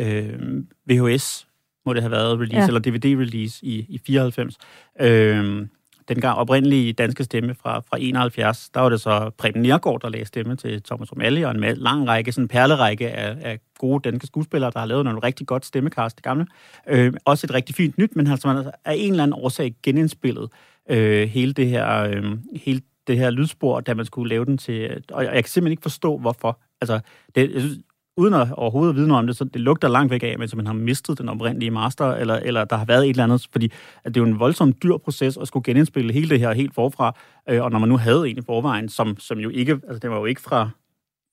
[0.00, 1.46] øh, VHS,
[1.86, 2.66] må det have været release, ja.
[2.66, 4.58] eller DVD-release i, i 94.
[5.00, 5.66] Øh,
[6.08, 10.08] den gang oprindelige danske stemme fra, fra 71, der var det så Preben Niergaard, der
[10.08, 14.10] lagde stemme til Thomas O'Malley, og en lang række, sådan en perlerække af, af gode
[14.10, 16.46] danske skuespillere, der har lavet nogle rigtig godt stemmekast, det gamle.
[16.88, 20.50] Øh, også et rigtig fint nyt, men altså, man er en eller anden årsag genindspillet
[20.90, 25.04] øh, hele det her øh, hele det her lydspor, da man skulle lave den til...
[25.12, 26.60] Og jeg kan simpelthen ikke forstå, hvorfor.
[26.80, 27.00] Altså,
[27.34, 27.78] det, jeg synes,
[28.16, 30.66] uden at overhovedet vide noget om det, så det lugter langt væk af, at man
[30.66, 33.72] har mistet den oprindelige master, eller, eller der har været et eller andet, fordi
[34.04, 36.74] at det er jo en voldsom dyr proces at skulle genindspille hele det her helt
[36.74, 37.16] forfra,
[37.48, 40.10] øh, og når man nu havde en i forvejen, som, som jo ikke, altså det
[40.10, 40.70] var jo ikke fra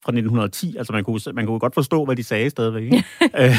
[0.06, 0.76] fra 1910.
[0.78, 2.84] Altså, man kunne, man kunne godt forstå, hvad de sagde stadigvæk.
[2.84, 3.04] Ikke?
[3.40, 3.56] øh,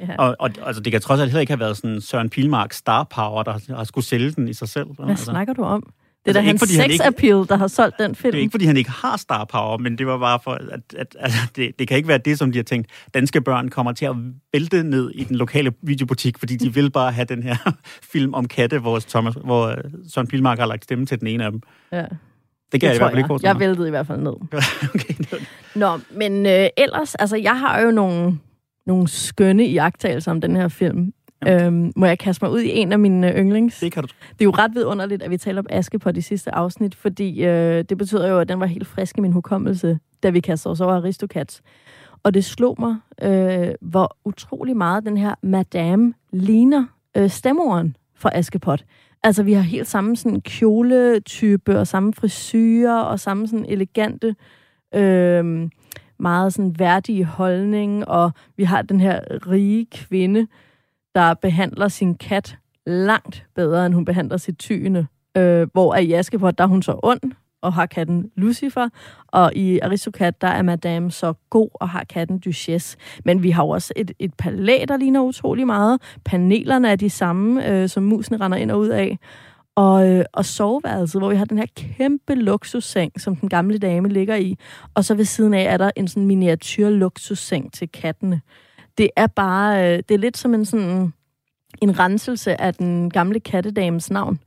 [0.00, 0.14] ja.
[0.18, 3.04] og, og altså, det kan trods alt heller ikke have været sådan Søren Pilmark star
[3.04, 4.86] power, der har skulle sælge den i sig selv.
[4.98, 5.24] Hvad altså.
[5.24, 5.82] snakker du om?
[6.24, 8.14] Det Altså, er da ikke hans fordi han sex ikke- appeal, der har solgt den
[8.14, 8.32] film.
[8.32, 10.80] Det er ikke, fordi han ikke har star power, men det var bare for, at,
[10.96, 12.90] at altså, det, det kan ikke være det, som de har tænkt.
[13.14, 14.14] Danske børn kommer til at
[14.52, 17.56] vælte ned i den lokale videobutik, fordi de vil bare have den her
[18.12, 19.76] film om katte, hvor, Thomas, hvor øh,
[20.14, 21.60] Søren Pilmark har lagt stemme til den ene af dem.
[21.92, 22.04] Ja,
[22.72, 23.54] Det kan jeg i tror hvert fald ikke jeg.
[23.54, 24.32] Jeg væltede i hvert fald ned.
[24.94, 25.14] okay,
[25.78, 28.38] Nå, men øh, ellers, altså jeg har jo nogle,
[28.86, 31.12] nogle skønne iagttagelser om den her film.
[31.48, 33.80] Øhm, må jeg kaste mig ud i en af mine øh, yndlings?
[33.80, 36.22] det kan du Det er jo ret vidunderligt, at vi taler om Aske på de
[36.22, 39.98] sidste afsnit, fordi øh, det betyder jo, at den var helt frisk i min hukommelse,
[40.22, 41.62] da vi kastede os over Aristocats.
[42.22, 46.84] Og det slog mig, øh, hvor utrolig meget den her madame ligner
[47.16, 48.84] øh, stemmoren for Askepot.
[49.22, 54.34] Altså, vi har helt samme sådan kjoletype, og samme frisyrer, og samme sådan elegante,
[54.94, 55.68] øh,
[56.18, 59.20] meget sådan værdige holdning, og vi har den her
[59.50, 60.46] rige kvinde,
[61.14, 65.06] der behandler sin kat langt bedre, end hun behandler sit tyne.
[65.36, 68.88] Øh, hvor i Askepot, der er hun så ond, og har katten Lucifer,
[69.26, 72.96] og i Aristocat, der er Madame så god, og har katten Duchesse.
[73.24, 76.02] Men vi har jo også et, et palæ, der ligner utrolig meget.
[76.24, 79.18] Panelerne er de samme, øh, som musene render ind og ud af.
[79.78, 84.08] Og, øh, og soveværelset, hvor vi har den her kæmpe luksusseng, som den gamle dame
[84.08, 84.56] ligger i.
[84.94, 88.40] Og så ved siden af er der en sådan miniatyr luksusseng til kattene.
[88.98, 91.12] Det er bare, øh, det er lidt som en sådan
[91.82, 94.40] en renselse af den gamle kattedames navn.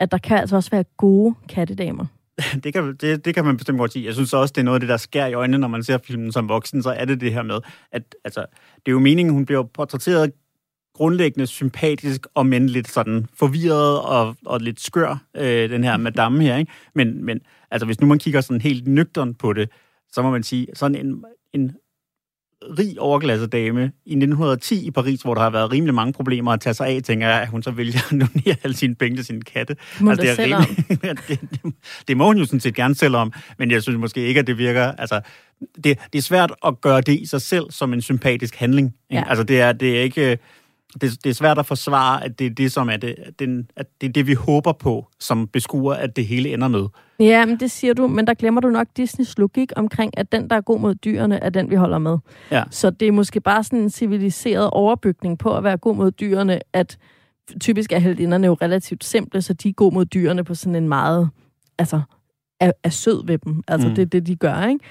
[0.00, 2.06] At der kan altså også være gode kattedamer.
[2.64, 4.06] det, kan, det, det kan man bestemt godt sige.
[4.06, 5.98] Jeg synes også, det er noget af det, der skær i øjnene, når man ser
[5.98, 7.58] filmen som voksen, så er det det her med,
[7.92, 8.40] at altså,
[8.76, 10.32] det er jo meningen, hun bliver portrætteret
[10.98, 16.42] grundlæggende sympatisk, og men lidt sådan forvirret og, og lidt skør, øh, den her madame
[16.42, 16.72] her, ikke?
[16.94, 19.70] Men, men altså, hvis nu man kigger sådan helt nøgtern på det,
[20.12, 21.72] så må man sige, sådan en, en
[22.62, 26.60] rig overklasset dame i 1910 i Paris, hvor der har været rimelig mange problemer at
[26.60, 29.24] tage sig af, tænker jeg, at hun så vælger at donere alle sine penge til
[29.24, 29.76] sine katte.
[30.00, 31.74] Må Altså, det er rimelig, det, det,
[32.08, 34.46] det må hun jo sådan set gerne selv om, men jeg synes måske ikke, at
[34.46, 34.92] det virker...
[34.92, 35.20] Altså,
[35.84, 38.94] det, det er svært at gøre det i sig selv som en sympatisk handling.
[39.10, 39.22] Ikke?
[39.22, 39.28] Ja.
[39.28, 40.38] Altså, det er, det er ikke...
[40.94, 43.70] Det, det er svært at forsvare, at det er det, som er det, at den,
[43.76, 46.86] at det, er det, vi håber på, som beskuer, at det hele ender med.
[47.20, 50.50] Ja, men det siger du, men der glemmer du nok Disneys logik omkring, at den,
[50.50, 52.18] der er god mod dyrene, er den, vi holder med.
[52.50, 52.64] Ja.
[52.70, 56.60] Så det er måske bare sådan en civiliseret overbygning på at være god mod dyrene,
[56.72, 56.98] at
[57.60, 60.88] typisk er heldinderne jo relativt simple, så de er god mod dyrene på sådan en
[60.88, 61.30] meget,
[61.78, 62.00] altså,
[62.60, 63.62] er, er sød ved dem.
[63.68, 63.94] Altså, mm.
[63.94, 64.84] det er det, de gør, ikke?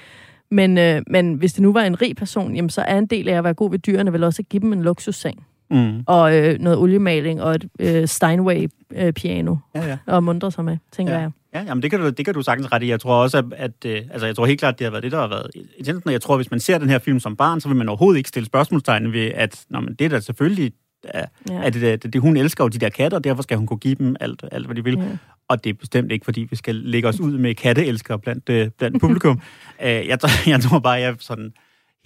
[0.50, 3.28] Men, øh, men hvis det nu var en rig person, jamen, så er en del
[3.28, 5.46] af at være god ved dyrene vel også at give dem en luksusseng.
[5.70, 6.02] Mm.
[6.06, 9.98] Og øh, noget oliemaling og et øh, Steinway-piano Ja, ja.
[10.06, 11.18] og mundre sig med, tænker Ja.
[11.20, 11.30] jeg.
[11.54, 12.88] Ja, jamen det kan, du, det kan du sagtens ret i.
[12.90, 15.12] Jeg tror også, at, at øh, altså, jeg tror helt klart, det har været det,
[15.12, 16.10] der har været intensen.
[16.10, 18.18] Jeg tror, at hvis man ser den her film som barn, så vil man overhovedet
[18.18, 20.72] ikke stille spørgsmålstegn ved, at nå, men det er da selvfølgelig,
[21.04, 21.60] er, Ja.
[21.64, 23.78] at det, det, det, hun elsker jo de der katter, og derfor skal hun kunne
[23.78, 24.94] give dem alt, alt hvad de vil.
[24.98, 25.04] Ja.
[25.48, 28.68] Og det er bestemt ikke, fordi vi skal lægge os ud med katteelskere blandt, øh,
[28.78, 29.40] blandt publikum.
[29.84, 31.52] Øh, jeg, tror- jeg tror bare, jeg sådan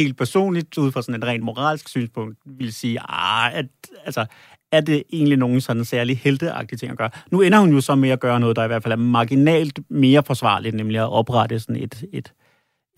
[0.00, 3.66] helt personligt, ud fra sådan et rent moralsk synspunkt, vil sige, ah, at,
[4.04, 4.26] altså,
[4.72, 7.10] er det egentlig nogen sådan særlig helteagtige ting at gøre?
[7.30, 9.80] Nu ender hun jo så med at gøre noget, der i hvert fald er marginalt
[9.90, 12.32] mere forsvarligt, nemlig at oprette sådan et, et,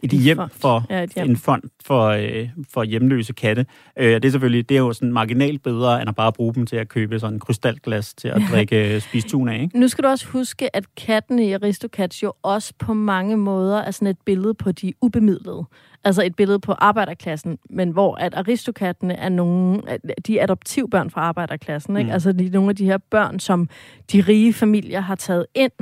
[0.05, 0.51] et En hjem fond.
[0.61, 1.31] for Ja, et hjem.
[1.31, 3.67] en fond for, øh, for hjemløse katte.
[3.97, 6.67] Øh, det er selvfølgelig det er jo sådan marginalt bedre, end at bare bruge dem
[6.67, 9.79] til at købe sådan en krystalglas til at drikke spistun af, ikke?
[9.81, 13.91] Nu skal du også huske, at kattene i Aristocats jo også på mange måder er
[13.91, 15.65] sådan et billede på de ubemidlede.
[16.07, 19.83] Altså et billede på arbejderklassen, men hvor at aristokattene er nogle,
[20.27, 21.97] de er adoptivbørn fra arbejderklassen.
[21.97, 22.09] Ikke?
[22.09, 22.13] Mm.
[22.13, 23.69] Altså de nogle af de her børn, som
[24.13, 25.73] de rige familier har taget ind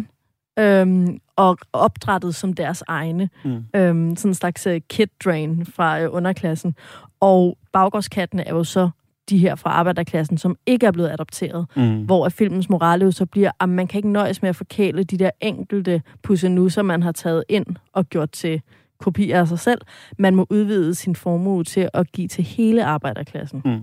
[0.59, 3.31] øhm, og opdrettet som deres egne.
[3.45, 3.65] Mm.
[3.77, 6.75] Øhm, sådan en slags uh, kid drain fra øh, underklassen.
[7.21, 8.91] Og baggårdskattene er jo så
[9.31, 12.05] de her fra arbejderklassen, som ikke er blevet adopteret Mm.
[12.05, 15.03] hvor at filmens morale jo så bliver, at man kan ikke nøjes med at forkæle
[15.05, 18.63] de der enkelte pussenusser, man har taget ind og gjort til
[19.01, 19.81] kopier af sig selv.
[20.19, 23.63] Man må udvide sin formue til at give til hele arbejderklassen.
[23.65, 23.81] Mm.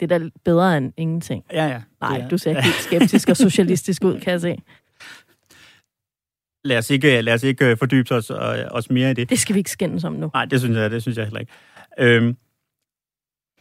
[0.00, 1.44] Det er da bedre end ingenting.
[1.52, 1.80] Ja, ja.
[2.00, 4.56] Nej, er- du ser helt skeptisk og socialistisk ud, kan jeg se.
[6.64, 8.36] Lad os ikke, lad os ikke øh, fordybe os, øh,
[8.70, 9.30] os mere i det.
[9.30, 10.30] Det skal vi ikke skændes om nu.
[10.34, 11.52] Nej, det synes jeg, det synes jeg heller ikke.
[11.98, 12.36] Øhm,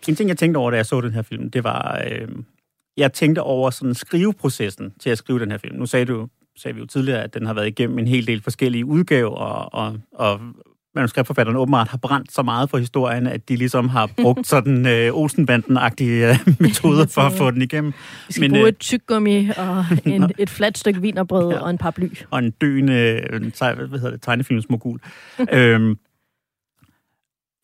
[0.07, 2.45] en ting, jeg tænkte over, da jeg så den her film, det var, øhm,
[2.97, 5.75] jeg tænkte over sådan skriveprocessen til at skrive den her film.
[5.75, 8.41] Nu sagde du sagde vi jo tidligere, at den har været igennem en hel del
[8.41, 10.41] forskellige udgaver, og, og, og
[10.95, 15.13] manuskriptforfatterne åbenbart har brændt så meget for historien, at de ligesom har brugt sådan øh,
[15.13, 17.93] Olsenbanden-agtige øh, metoder for at få den igennem.
[18.27, 21.59] Vi skal Men, bruge øh, et tyggegummi og en, et fladt stykke vinerbrød ja.
[21.59, 22.09] og en par bly.
[22.29, 24.99] Og en døende øh, hvad hedder det, tegnefilmsmogul.
[25.51, 25.97] øhm,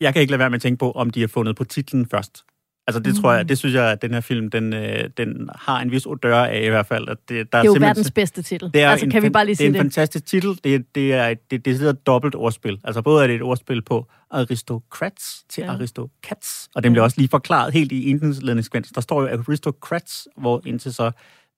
[0.00, 2.06] jeg kan ikke lade være med at tænke på, om de har fundet på titlen
[2.06, 2.44] først.
[2.88, 3.20] Altså det mm.
[3.20, 3.48] tror jeg, mm.
[3.48, 6.62] det synes jeg, at den her film, den, øh, den har en vis odør af
[6.64, 7.08] i hvert fald.
[7.08, 8.70] At det, der det er, jo verdens bedste titel.
[8.74, 9.76] Det er altså, en, kan vi bare lige sige det?
[9.76, 10.60] er en fantastisk titel.
[10.64, 12.78] Det, det er et det, det er et dobbelt ordspil.
[12.84, 15.72] Altså både er det et ordspil på aristocrats til ja.
[15.72, 18.88] aristocats, og den bliver også lige forklaret helt i indledningskvens.
[18.94, 21.10] Der står jo aristocrats, hvor indtil så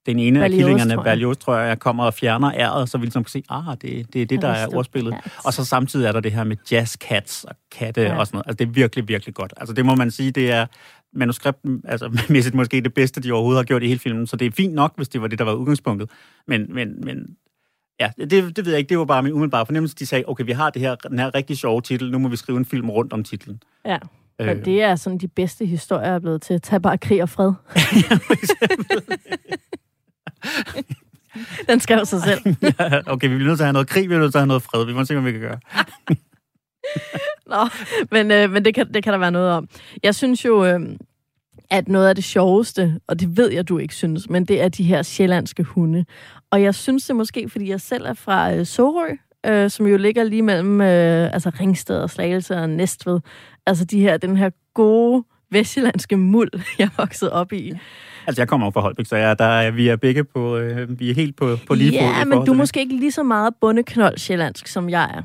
[0.05, 3.29] den ene af killingerne, Berlioz, tror jeg, kommer og fjerner æret, så vi ligesom kan
[3.29, 5.15] se, ah, det, det er det, der er ordspillet.
[5.45, 8.17] Og så samtidig er der det her med jazz cats og katte ja.
[8.17, 8.47] og sådan noget.
[8.47, 9.53] Altså, det er virkelig, virkelig godt.
[9.57, 10.65] Altså, det må man sige, det er
[11.13, 14.45] manuskripten, altså mæssigt måske det bedste, de overhovedet har gjort i hele filmen, så det
[14.45, 16.09] er fint nok, hvis det var det, der var udgangspunktet.
[16.47, 17.37] Men, men, men
[17.99, 19.95] ja, det, det ved jeg ikke, det var bare min umiddelbare fornemmelse.
[19.95, 22.35] De sagde, okay, vi har det her, den her rigtig sjove titel, nu må vi
[22.35, 23.61] skrive en film rundt om titlen.
[23.85, 23.97] Ja.
[24.41, 24.65] Øh.
[24.65, 26.61] det er sådan de bedste historier er blevet til.
[26.61, 27.53] Tag bare krig og fred.
[31.69, 32.39] Den skrev sig selv.
[32.79, 34.41] ja, okay, vi bliver nødt til at have noget krig, vi bliver nødt til at
[34.41, 34.85] have noget fred.
[34.85, 35.59] Vi må se, hvad vi kan gøre.
[37.51, 37.67] Nå,
[38.11, 39.67] men, øh, men det, kan, det kan der være noget om.
[40.03, 40.79] Jeg synes jo, øh,
[41.69, 44.69] at noget af det sjoveste, og det ved jeg, du ikke synes, men det er
[44.69, 46.05] de her sjællandske hunde.
[46.51, 49.15] Og jeg synes det måske, fordi jeg selv er fra øh, Sorø,
[49.45, 53.19] øh, som jo ligger lige mellem øh, altså Ringsted og Slagelse og Næstved.
[53.65, 57.73] Altså de her, den her gode vestjyllandske muld, jeg er vokset op i.
[58.27, 60.99] Altså, jeg kommer jo fra Holbæk, så jeg, der er, vi er begge på, øh,
[60.99, 62.07] vi er helt på, på lige fod.
[62.07, 65.23] Ja, men du er måske ikke lige så meget bundeknold sjællandsk, som jeg er.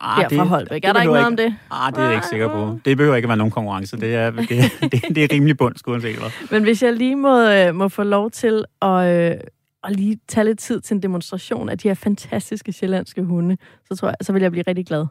[0.00, 0.82] Ah, her det, fra Holbæk.
[0.82, 1.56] Det, er der ikke noget ikke, om det?
[1.70, 2.78] Ah, det er jeg ikke sikker på.
[2.84, 3.96] Det behøver ikke at være nogen konkurrence.
[3.96, 4.48] Det er, det,
[4.82, 6.30] det, det er rimelig bund, skulle jeg hvad.
[6.50, 9.36] Men hvis jeg lige må, øh, må få lov til at, øh,
[9.84, 13.56] at lige tage lidt tid til en demonstration af de her fantastiske sjællandske hunde,
[13.88, 15.06] så tror jeg, så vil jeg blive rigtig glad.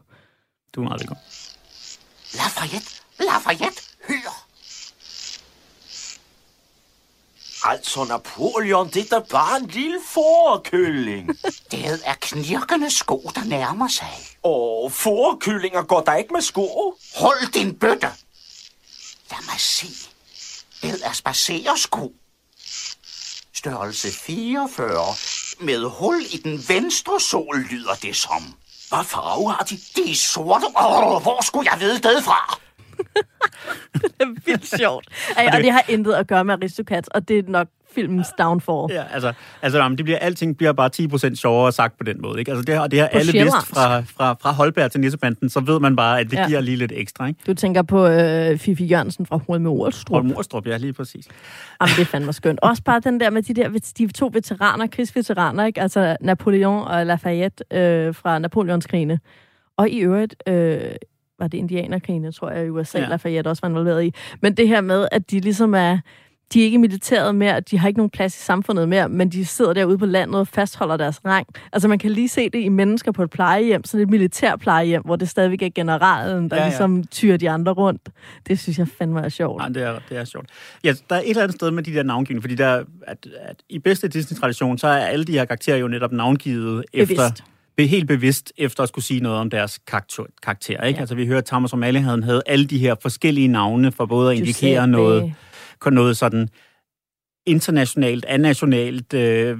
[0.75, 1.21] Du er meget velkommen.
[2.33, 4.42] Lafayette, Lafayette, hør!
[7.63, 11.29] Altså, Napoleon, det er da bare en lille forkylling.
[11.71, 14.13] Det er knirkende sko, der nærmer sig.
[14.43, 16.95] Åh, forkyllinger går der ikke med sko.
[17.15, 18.09] Hold din bøtte.
[19.31, 19.87] Lad mig se.
[20.81, 22.13] Det er spacersko.
[23.53, 25.15] Størrelse 44.
[25.59, 28.53] Med hul i den venstre sol, lyder det som.
[28.89, 29.79] Hvad farve har de?
[29.95, 30.65] De er sorte.
[30.65, 32.59] Åh, hvor skulle jeg vide det fra?
[33.93, 35.07] Det er vildt sjovt.
[35.37, 38.87] Ej, og det har intet at gøre med Aristocats, og det er nok filmens downfall.
[38.89, 40.89] Ja, altså, altså jamen, det bliver, alting bliver bare
[41.31, 42.39] 10% sjovere sagt på den måde.
[42.39, 42.51] Ikke?
[42.51, 45.79] Altså, det, og det har alle vidst fra, fra, fra Holberg til Nissebanden, så ved
[45.79, 46.47] man bare, at det ja.
[46.47, 47.27] giver lige lidt ekstra.
[47.27, 47.39] Ikke?
[47.47, 50.15] Du tænker på øh, Fifi Jørgensen fra Holme Orstrup.
[50.15, 51.27] Holme Orstrup, ja, lige præcis.
[51.81, 52.59] Jamen, det er fandme skønt.
[52.59, 55.81] Også bare den der med de der de to veteraner, krigsveteraner, ikke?
[55.81, 59.19] altså Napoleon og Lafayette øh, fra Napoleonskrigene.
[59.77, 60.35] Og i øvrigt...
[60.47, 60.81] Øh,
[61.39, 63.07] var det indianerkrigene, tror jeg, i USA, ja.
[63.07, 64.13] Lafayette også var involveret i.
[64.41, 65.97] Men det her med, at de ligesom er,
[66.53, 69.45] de er ikke militæret mere, de har ikke nogen plads i samfundet mere, men de
[69.45, 71.47] sidder derude på landet og fastholder deres rang.
[71.73, 75.01] Altså man kan lige se det i mennesker på et plejehjem, sådan et militær plejehjem,
[75.01, 76.67] hvor det stadigvæk er generalen, der ja, ja.
[76.67, 78.09] ligesom tyrer de andre rundt.
[78.47, 79.63] Det synes jeg fandme er sjovt.
[79.63, 80.49] Ja, det er, det er sjovt.
[80.83, 83.55] Ja, der er et eller andet sted med de der navngivninger, fordi der, at, at
[83.69, 87.43] i bedste Disney-tradition, så er alle de her karakterer jo netop navngivet Bevidst.
[87.79, 90.23] Helt bevidst efter at skulle sige noget om deres karakter.
[90.43, 90.97] karakter ikke?
[90.97, 91.01] Ja.
[91.01, 94.31] Altså vi hører, at Thomas O'Malley havde, havde alle de her forskellige navne for både
[94.31, 95.33] at indikere noget,
[95.85, 96.49] noget sådan
[97.45, 99.57] internationalt, anationalt, øh,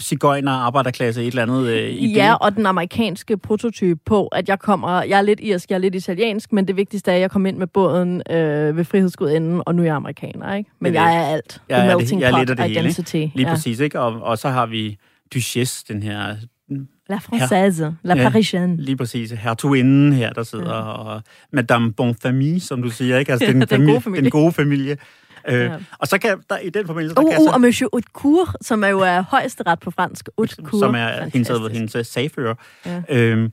[0.00, 2.16] cigøjner, arbejderklasse, et eller andet øh, idé.
[2.16, 5.80] Ja, og den amerikanske prototype på, at jeg kommer, jeg er lidt irsk, jeg er
[5.80, 9.62] lidt italiensk, men det vigtigste er, at jeg kommer ind med båden øh, ved frihedsgudenden,
[9.66, 10.70] og nu er jeg amerikaner, ikke?
[10.80, 11.60] Men jeg er alt.
[11.70, 13.12] Ja, ja, det, jeg er lidt af det identity.
[13.12, 13.36] hele, ikke?
[13.36, 13.54] Lige ja.
[13.54, 14.00] præcis, ikke?
[14.00, 14.98] Og, og så har vi
[15.34, 16.36] Duchesse, den her
[17.08, 18.76] La Française, her, La Parisienne.
[18.78, 19.30] Ja, lige præcis.
[19.30, 20.82] Hertuginden her, der sidder, ja.
[20.82, 23.32] og Madame Bonfamille, som du siger, ikke?
[23.32, 24.22] Altså den, den, familie, gode familie.
[24.22, 24.96] den gode familie.
[25.48, 25.76] Øh, ja.
[25.98, 27.14] Og så kan der i den forbindelse...
[27.14, 30.28] Der uh, kan uh, så, og Monsieur Haute som er jo er højesteret på fransk.
[30.38, 32.54] Haute Som er hendes, hendes sagfører.
[32.86, 33.02] Ja.
[33.08, 33.50] Øh,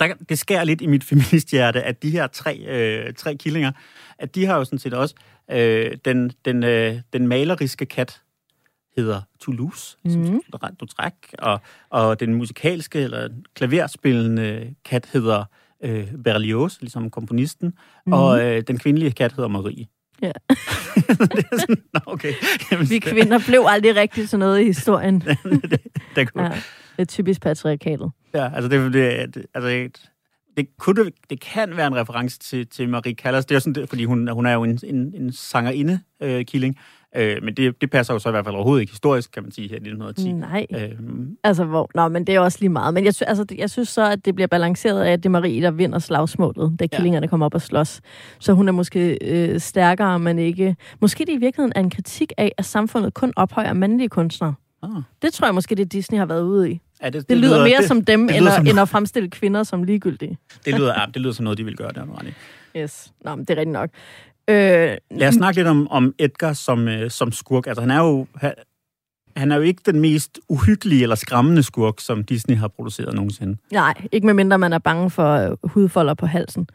[0.00, 3.72] der, det sker lidt i mit feministhjerte, at de her tre, øh, tre killinger,
[4.18, 5.14] at de har jo sådan set også
[5.50, 8.20] øh, den, den, øh, den maleriske kat,
[8.96, 10.10] hedder Toulouse, mm.
[10.10, 10.42] som
[10.80, 15.44] du træk, og, og den musikalske eller klaverspillende kat hedder
[15.84, 17.72] øh, Berlioz, ligesom komponisten,
[18.06, 18.12] mm.
[18.12, 19.86] og øh, den kvindelige kat hedder Marie.
[20.22, 20.26] Ja.
[21.36, 22.32] det er sådan, okay.
[22.72, 25.20] Jamen, Vi kvinder blev aldrig rigtig sådan noget i historien.
[25.70, 25.80] det,
[26.16, 26.44] det, kunne.
[26.44, 26.50] Ja,
[26.96, 28.10] det er typisk patriarkatet.
[28.34, 29.88] Ja, altså det, det, det, altså
[30.56, 33.46] det, kunne, det kan være en reference til, til Marie Callas.
[33.46, 36.76] Det er sådan, fordi hun, hun er jo en, en, en sangerinde-killing.
[36.76, 36.82] Øh,
[37.42, 39.68] men det, det passer jo så i hvert fald overhovedet ikke historisk, kan man sige,
[39.68, 40.32] her i 1910.
[40.32, 40.66] Nej.
[40.74, 40.90] Øh,
[41.44, 42.94] Altså, hvor, nå, men det er også lige meget.
[42.94, 45.30] Men jeg, altså, det- jeg synes så, at det bliver balanceret af, at det er
[45.30, 46.96] Marie, der vinder slagsmålet, da Ja.
[46.96, 48.00] killingerne kommer op og slås.
[48.38, 50.76] Så hun er måske øh, stærkere, men ikke...
[51.00, 54.54] Måske det i virkeligheden er en kritik af, at samfundet kun ophøjer mandlige kunstnere.
[54.82, 54.90] ah,
[55.22, 56.80] Det tror jeg måske, det Disney har været ude i.
[57.02, 58.88] ja, det, Det, lyder mere det, som dem, det end, lyder at, som- end at
[58.88, 60.38] fremstille kvinder som ligegyldige.
[60.64, 62.32] Det lyder, ja, det lyder som noget, de vil gøre, der er i.
[62.76, 63.12] Yes.
[63.24, 63.90] Nå, men det er rigtigt nok.
[64.48, 67.66] Øh, Lad os snakke lidt om, om Edgar som, øh, som skurk.
[67.66, 68.26] Altså, han er jo...
[69.36, 73.56] Han, er jo ikke den mest uhyggelige eller skræmmende skurk, som Disney har produceret nogensinde.
[73.72, 76.68] nej, ikke medmindre man er bange for øh, hudfolder på halsen.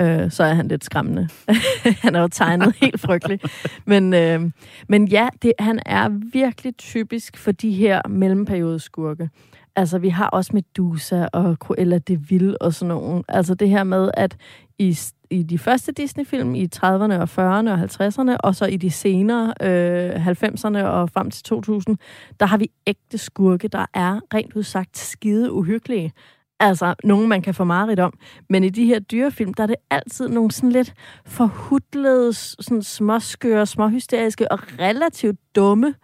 [0.00, 1.28] Øh, så er han lidt skræmmende.
[2.02, 3.40] han er jo tegnet helt frygtelig.
[3.84, 4.40] Men, øh,
[4.88, 9.30] men ja, det, han er virkelig typisk for de her mellemperiodeskurke.
[9.76, 13.22] Altså, vi har også Medusa og Cruella de Vil og sådan nogle.
[13.28, 14.36] Altså det her med, at
[14.78, 14.98] i,
[15.30, 19.54] i de første Disney-film i 30'erne og 40'erne og 50'erne, og så i de senere
[19.62, 21.98] øh, 90'erne og frem til 2000,
[22.40, 26.12] der har vi ægte skurke, der er rent udsagt skide uhyggelige.
[26.60, 28.18] Altså, nogen man kan få mareridt om.
[28.50, 30.94] Men i de her dyrefilm, der er det altid nogle sådan lidt
[31.26, 35.94] forhudlede, sådan småskøre, småhysteriske og relativt dumme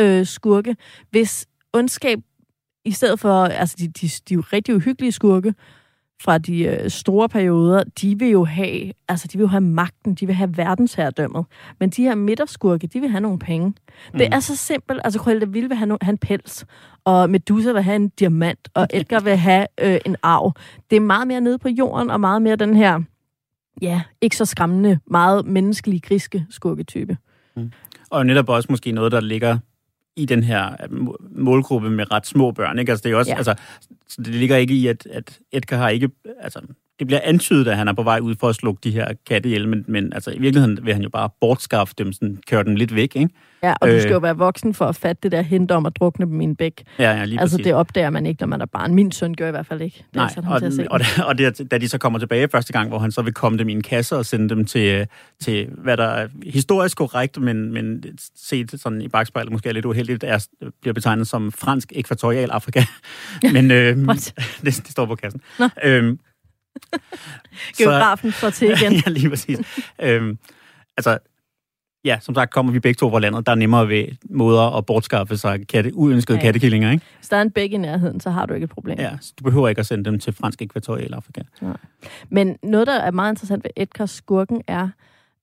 [0.00, 0.76] øh, skurke,
[1.10, 2.18] hvis ondskab,
[2.84, 5.54] i stedet for, altså de, de, de er jo rigtig uhyggelige skurke,
[6.22, 10.14] fra de øh, store perioder, de vil jo have, altså de vil jo have magten,
[10.14, 11.44] de vil have verdensherredømmet.
[11.80, 13.68] Men de her midterskurke, de vil have nogle penge.
[13.68, 14.18] Mm.
[14.18, 15.00] Det er så simpelt.
[15.04, 16.66] Altså Cruella Vil vil have, no- have en pels,
[17.04, 20.52] og Medusa vil have en diamant, og Edgar vil have øh, en arv.
[20.90, 23.00] Det er meget mere nede på jorden, og meget mere den her,
[23.82, 27.16] ja, ikke så skræmmende, meget menneskelige, griske skurketype.
[28.10, 29.58] Og netop også måske noget, der ligger
[30.18, 32.78] i den her må- målgruppe med ret små børn.
[32.78, 32.92] Ikke?
[32.92, 33.36] Altså, det, er også, ja.
[33.36, 33.54] altså,
[34.08, 36.10] så det ligger ikke i, at, at Edgar har ikke...
[36.40, 36.60] Altså,
[36.98, 39.48] det bliver antydet, at han er på vej ud for at slukke de her katte
[39.48, 42.74] ihjel, men, men altså, i virkeligheden vil han jo bare bortskaffe dem, sådan, køre dem
[42.74, 43.28] lidt væk, ikke?
[43.62, 43.94] Ja, og øh.
[43.94, 46.40] du skal jo være voksen for at fatte det der hint om at drukne dem
[46.40, 46.82] i en bæk.
[46.98, 47.64] Ja, ja, lige Altså, præcis.
[47.64, 48.94] det opdager man ikke, når man er barn.
[48.94, 49.96] Min søn gør i hvert fald ikke.
[49.96, 50.90] Det Nej, er og, til at se.
[50.90, 53.58] og, og det, da de så kommer tilbage første gang, hvor han så vil komme
[53.58, 55.06] dem i en kasse og sende dem til,
[55.40, 58.04] til hvad der er historisk korrekt, men, men
[58.36, 60.46] set sådan i bagspejlet måske er lidt uheldigt, er,
[60.80, 62.82] bliver betegnet som fransk ekvatorial Afrika.
[63.52, 63.96] men øh,
[64.64, 65.40] det, det står på kassen.
[65.58, 65.68] Nå.
[65.84, 66.18] Øhm,
[67.78, 68.92] Geografen får til igen.
[69.06, 69.58] ja, lige præcis.
[70.02, 70.38] øhm,
[70.96, 71.18] altså,
[72.04, 73.46] ja, som sagt kommer vi begge to fra landet.
[73.46, 76.42] Der er nemmere ved måder at bortskaffe sig katte, uønskede Ja.
[76.44, 77.04] kattekillinger, ikke?
[77.18, 78.98] Hvis der er en bæk i nærheden, så har du ikke et problem.
[78.98, 81.40] Ja, så du behøver ikke at sende dem til fransk ekvatorial Afrika.
[82.28, 84.88] Men noget, der er meget interessant ved Edgars skurken er,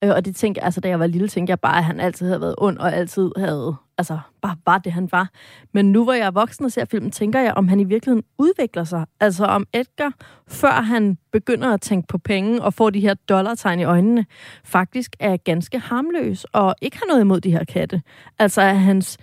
[0.04, 2.26] øh, og det tænker altså da jeg var lille, tænkte jeg bare, at han altid
[2.26, 5.30] havde været ond, og altid havde, altså bare var det, han var.
[5.72, 8.24] Men nu hvor jeg er voksen og ser filmen, tænker jeg, om han i virkeligheden
[8.38, 9.06] udvikler sig.
[9.20, 10.12] Altså om Edgar,
[10.48, 14.26] før han begynder at tænke på penge og får de her dollartegn i øjnene,
[14.64, 18.02] faktisk er ganske harmløs og ikke har noget imod de her katte.
[18.38, 19.18] Altså at hans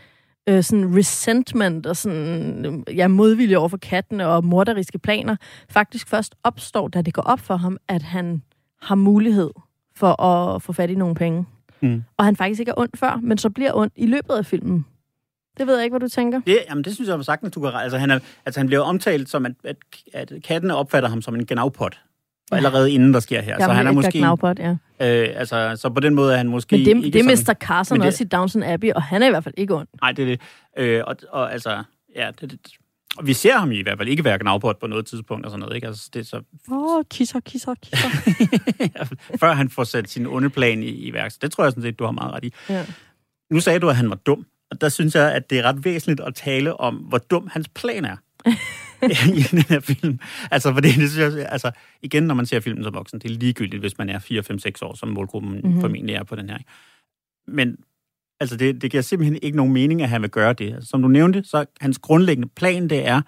[0.49, 5.35] øh, sådan resentment og sådan, øh, ja, modvilje over for kattene og morderiske planer
[5.69, 8.43] faktisk først opstår, da det går op for ham, at han
[8.81, 9.51] har mulighed
[9.95, 11.45] for at få fat i nogle penge.
[11.83, 12.03] Mm.
[12.17, 14.85] Og han faktisk ikke er ond før, men så bliver ond i løbet af filmen.
[15.57, 16.41] Det ved jeg ikke, hvad du tænker.
[16.45, 19.29] Det, jamen, det synes jeg sagtens, du kan altså, han, er, altså, han bliver omtalt
[19.29, 19.77] som, at, at,
[20.13, 21.99] at kattene opfatter ham som en gnavpot.
[22.51, 23.59] Og allerede inden der sker her.
[23.59, 24.11] så han er måske...
[24.11, 24.69] Knavpot, ja.
[24.71, 27.53] Øh, altså, så på den måde er han måske Men det, ikke det er Mr.
[27.53, 29.87] Carson det- også i Downton Abbey, og han er i hvert fald ikke ond.
[30.01, 30.41] Nej, det er det.
[30.77, 31.83] Øh, og, og altså,
[32.15, 32.59] ja, det, det,
[33.23, 35.75] vi ser ham i hvert fald ikke være gnavpot på noget tidspunkt og sådan noget,
[35.75, 35.87] ikke?
[35.87, 36.37] Altså, det er så,
[36.71, 38.09] Åh, oh, kisser, kisser, kisser.
[39.41, 41.31] før han får sat sin onde plan i, i værk.
[41.31, 42.53] Så det tror jeg sådan set, du har meget ret i.
[42.69, 42.85] ja.
[43.51, 44.45] Nu sagde du, at han var dum.
[44.71, 47.69] Og der synes jeg, at det er ret væsentligt at tale om, hvor dum hans
[47.69, 48.17] plan er.
[49.35, 50.19] i den her film.
[50.51, 51.71] Altså, fordi det synes jeg, altså,
[52.01, 54.59] igen, når man ser filmen som voksen, det er ligegyldigt, hvis man er 4, 5,
[54.59, 55.61] 6 år, som målgruppen Mhm.
[55.65, 55.81] mm-hmm.
[55.81, 56.57] formentlig er på den her.
[57.47, 57.77] Men
[58.39, 60.73] altså, det, det giver simpelthen ikke nogen mening, at han vil gøre det.
[60.73, 63.21] Altså, som du nævnte, så hans grundlæggende plan, det er,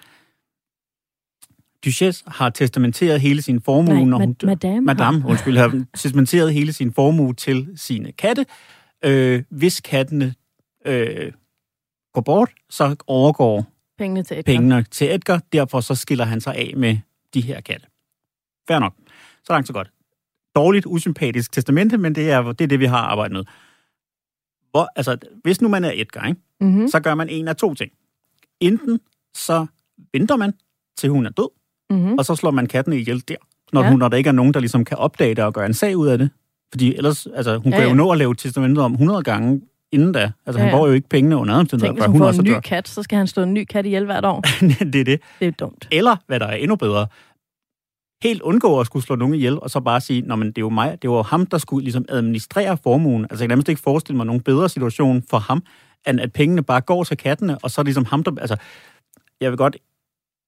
[1.85, 4.47] Duchesse har testamenteret hele sin formue, Nej, når ma- hun dør.
[4.47, 8.45] madame Madame, undskyld, har testamenteret hele sin formue til sine katte.
[9.05, 10.33] Øh, hvis kattene
[10.85, 11.31] øh,
[12.13, 13.65] går bort, så overgår
[13.97, 14.51] Pengene til Edgar.
[14.53, 15.41] pengene til Edgar.
[15.53, 16.97] Derfor så skiller han sig af med
[17.33, 17.87] de her katte.
[18.67, 18.93] Fair nok.
[19.43, 19.91] Så langt så godt.
[20.55, 23.43] Dårligt, usympatisk testamente, men det er det, er det vi har arbejdet med.
[24.75, 26.41] Hvor, altså, hvis nu man er Edgar, ikke?
[26.61, 26.87] Mm-hmm.
[26.87, 27.91] så gør man en af to ting.
[28.59, 28.99] Enten
[29.35, 29.65] så
[30.13, 30.53] venter man,
[30.97, 31.47] til hun er død,
[31.89, 32.13] Mm-hmm.
[32.17, 33.35] og så slår man katten ihjel der,
[33.73, 33.85] når, Ja.
[33.85, 33.91] ja.
[33.91, 35.97] hun, når der ikke er nogen, der ligesom kan opdage det og gøre en sag
[35.97, 36.29] ud af det.
[36.71, 37.89] Fordi ellers, altså, hun Ja, ja, kan ja.
[37.89, 39.61] jo nå at lave testamentet om 100 gange
[39.91, 40.31] inden da.
[40.45, 40.79] Altså, Ja, han ja.
[40.79, 42.61] får jo ikke pengene under omstændigheder, Tænk, hvis hun hun får en ny død.
[42.61, 44.41] kat, så skal han slå en ny kat ihjel hvert år.
[44.93, 45.21] det er det.
[45.39, 45.87] Det er dumt.
[45.91, 47.07] Eller, hvad der er endnu bedre,
[48.23, 50.61] helt undgå at skulle slå nogen ihjel, og så bare sige, Nå, men det er
[50.61, 53.23] jo mig, det var ham, der skulle ligesom administrere formuen.
[53.23, 55.63] Altså, jeg kan nærmest ikke forestille mig nogen bedre situation for ham,
[56.07, 58.31] end at pengene bare går til kattene, og så er det ligesom ham, der...
[58.39, 58.57] Altså,
[59.41, 59.77] jeg vil godt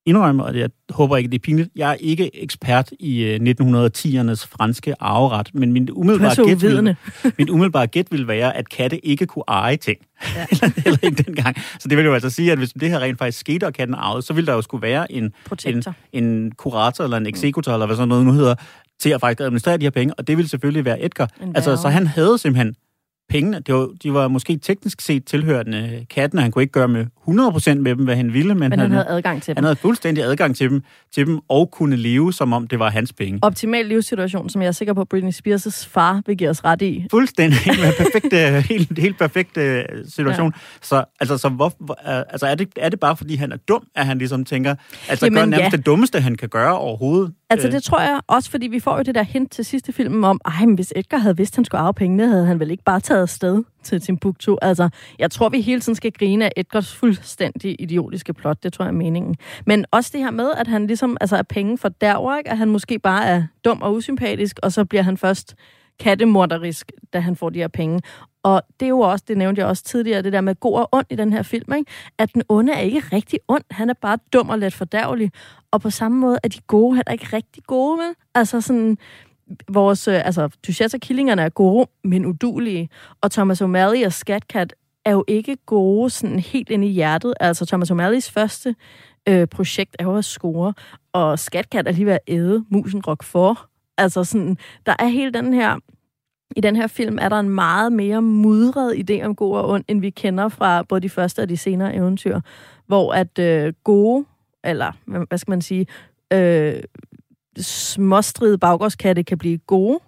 [0.08, 4.48] indrømme, og jeg håber ikke, det er pinligt, jeg er ikke ekspert i øh, 1910'ernes
[4.48, 6.96] franske arveret, men min umiddelbare, gæt vil, uvidende.
[7.38, 9.98] min umiddelbare gæt vil være, at katte ikke kunne eje ting.
[10.36, 10.46] Ja.
[10.86, 11.56] eller, ikke dengang.
[11.80, 13.96] Så det vil jo altså sige, at hvis det her rent faktisk skete, og katten
[13.96, 15.34] arvede, så ville der jo skulle være en,
[15.66, 15.84] en,
[16.14, 18.56] en kurator eller en eksekutor, eller hvad sådan noget nu hedder,
[19.00, 21.30] til at faktisk administrere de her penge, og det ville selvfølgelig være Edgar.
[21.56, 22.76] Altså, så han havde simpelthen
[23.30, 23.60] pengene.
[23.60, 27.06] Det var, de var måske teknisk set tilhørende katten, og han kunne ikke gøre med
[27.28, 29.64] 100% med dem, hvad han ville, men, Men han havde adgang til han dem.
[29.64, 30.82] havde fuldstændig adgang til dem,
[31.14, 33.40] til dem, og kunne leve, som om det var hans penge.
[33.42, 37.06] Optimal livssituation, som jeg er sikker på, Britney Spears' far vil give os ret i.
[37.12, 40.54] Fuldstændig en perfekt, øh, helt, helt perfekt øh, situation.
[40.56, 40.60] Ja.
[40.82, 43.58] Så, altså, så hvor, hvor, øh, altså er, det, er det bare, fordi han er
[43.68, 44.76] dum, at han ligesom tænker,
[45.10, 45.78] altså Jamen, gør nærmest ja.
[45.78, 47.34] det dummeste, han kan gøre overhovedet?
[47.50, 49.94] Altså Øh, det tror jeg også, fordi vi får jo det der hint til sidste
[49.94, 52.60] film om, ej, men hvis Edgar havde vidst, at han skulle arve pengene, havde han
[52.60, 54.58] vel ikke bare taget afsted til Timbuktu.
[54.62, 54.90] Altså,
[55.20, 58.64] jeg tror, vi hele tiden skal grine af Edgars fuldstændig idiotiske plot.
[58.64, 59.36] Det tror jeg er meningen.
[59.66, 62.50] Men også det her med, at han ligesom altså, er penge for derver, ikke?
[62.50, 65.56] at han måske bare er dum og usympatisk, og så bliver han først
[66.00, 68.02] kattemorderisk, da han får de her penge.
[68.44, 70.90] Og det er jo også, det nævnte jeg også tidligere, det der med god og
[70.92, 71.92] ond i den her film, ikke?
[72.18, 75.32] at den onde er ikke rigtig ond, han er bare dum og let fordærvelig.
[75.72, 78.14] Og på samme måde er de gode heller ikke rigtig gode, med.
[78.36, 78.98] Altså sådan,
[79.68, 82.90] vores, øh, altså, Duchess og Killingerne er gode, men udulige.
[83.22, 84.74] Og Thomas O'Malley og Scatcat
[85.06, 87.34] er jo ikke gode sådan helt ind i hjertet.
[87.40, 88.76] Altså Thomas O'Malleys første
[89.30, 90.74] øh, projekt er jo at score,
[91.14, 93.70] og Scatcat er lige ved at æde musen for.
[93.98, 95.80] Altså sådan, der er hele den her
[96.56, 99.84] i den her film er der en meget mere mudret idé om god og ond,
[99.88, 102.40] end vi kender fra både de første og de senere eventyr,
[102.86, 104.26] hvor at øh, gode,
[104.64, 104.92] eller
[105.28, 105.88] hvad skal man sige,
[106.34, 106.84] øh,
[107.60, 110.00] småstride baggårdskatte kan blive gode,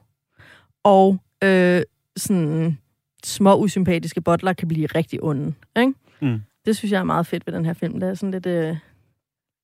[0.84, 1.82] og øh,
[2.18, 2.78] sådan
[3.24, 5.54] små usympatiske bottler kan blive rigtig onde.
[5.78, 5.94] Ikke?
[6.22, 6.42] Mm.
[6.66, 8.00] Det synes jeg er meget fedt ved den her film.
[8.00, 8.78] Det er sådan lidt, øh,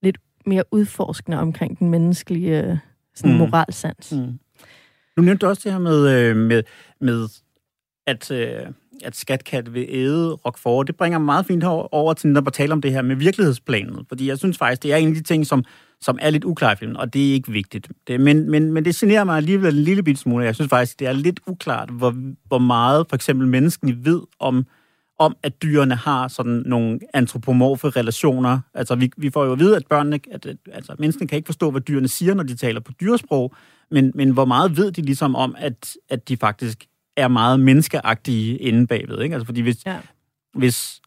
[0.01, 2.77] lidt mere udforskende omkring den menneskelige øh,
[3.15, 3.37] sådan Mm.
[3.37, 4.11] moralsans.
[4.11, 4.39] Mm.
[5.17, 6.63] Nu nævnte du også det her med, øh, med,
[7.01, 7.27] med
[8.07, 8.65] at, øh,
[9.03, 10.85] at Skatkat vil æde Rockford.
[10.85, 14.05] Det bringer mig meget fint over, til at tale om det her med virkelighedsplanet.
[14.09, 15.63] Fordi jeg synes faktisk, det er en af de ting, som,
[16.01, 17.89] som er lidt uklar i filmen, og det er ikke vigtigt.
[18.07, 20.45] Det, men, men, men det generer mig alligevel en lille bit smule.
[20.45, 22.15] Jeg synes faktisk, det er lidt uklart, hvor,
[22.47, 24.65] hvor meget for eksempel menneskene ved om,
[25.19, 28.59] om, at dyrene har sådan nogle antropomorfe relationer.
[28.73, 31.71] Altså, vi, vi får jo at vide, at børnene, at, altså, menneskene kan ikke forstå,
[31.71, 33.55] hvad dyrene siger, når de taler på dyresprog,
[33.91, 36.85] men, men hvor meget ved de ligesom om, at, at de faktisk
[37.17, 39.35] er meget menneskeagtige inde bagved, ikke?
[39.35, 39.97] Altså, fordi hvis, Ja.
[40.53, 41.01] hvis,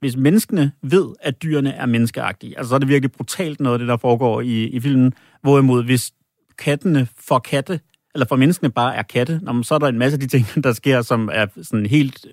[0.00, 3.78] hvis menneskene ved, at dyrene er menneskeagtige, altså så er det virkelig brutalt noget af
[3.78, 5.12] det, der foregår i, i filmen.
[5.42, 6.12] Hvorimod, hvis
[6.58, 7.80] kattene for katte,
[8.14, 10.72] eller for menneskene bare er katte, så er der en masse af de ting, der
[10.72, 12.26] sker, som er sådan helt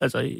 [0.00, 0.30] altså,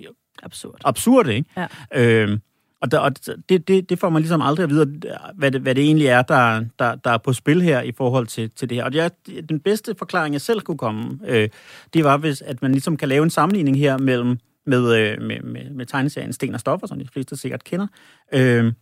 [0.43, 0.81] Absurd.
[0.85, 1.51] absurde, ikke?
[1.57, 1.67] Ja.
[1.95, 2.41] Øhm,
[2.81, 3.13] og der, og
[3.49, 5.01] det, det, det får man ligesom aldrig at vide,
[5.35, 8.27] hvad det, hvad det egentlig er, der, der, der er på spil her i forhold
[8.27, 8.85] til, til det her.
[8.85, 9.09] Og det er,
[9.49, 11.49] den bedste forklaring, jeg selv kunne komme, øh,
[11.95, 15.41] det var, hvis, at man ligesom kan lave en sammenligning her mellem med, øh, med,
[15.41, 17.87] med, med tegneserien Sten og Stoffer, som de fleste sikkert kender,
[18.35, 18.73] øh,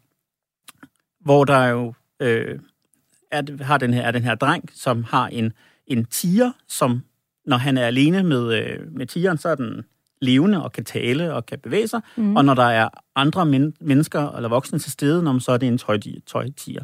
[1.20, 2.58] hvor der jo øh,
[3.30, 5.52] er, har den her, er den her dreng, som har en,
[5.86, 7.02] en tiger, som
[7.46, 9.84] når han er alene med, øh, med tigeren, så er den
[10.22, 12.00] levende og kan tale og kan bevæge sig.
[12.16, 12.36] Mm.
[12.36, 15.78] Og når der er andre men- mennesker eller voksne til stede, så er det en
[15.78, 16.20] tøjtiger.
[16.26, 16.82] tøjtiger.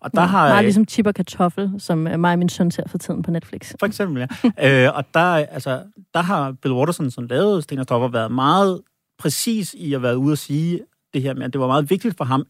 [0.00, 0.48] Og der har...
[0.48, 3.72] Meget ligesom Chip og Kartoffel, som mig og min søn ser for tiden på Netflix.
[3.80, 4.86] for eksempel, ja.
[4.88, 5.82] øh, og der, altså,
[6.14, 8.80] der har Bill Watterson, som lavede Sten og Stoffer, været meget
[9.18, 10.80] præcis i at være ude og sige
[11.14, 12.44] det her med, at det var meget vigtigt for ham,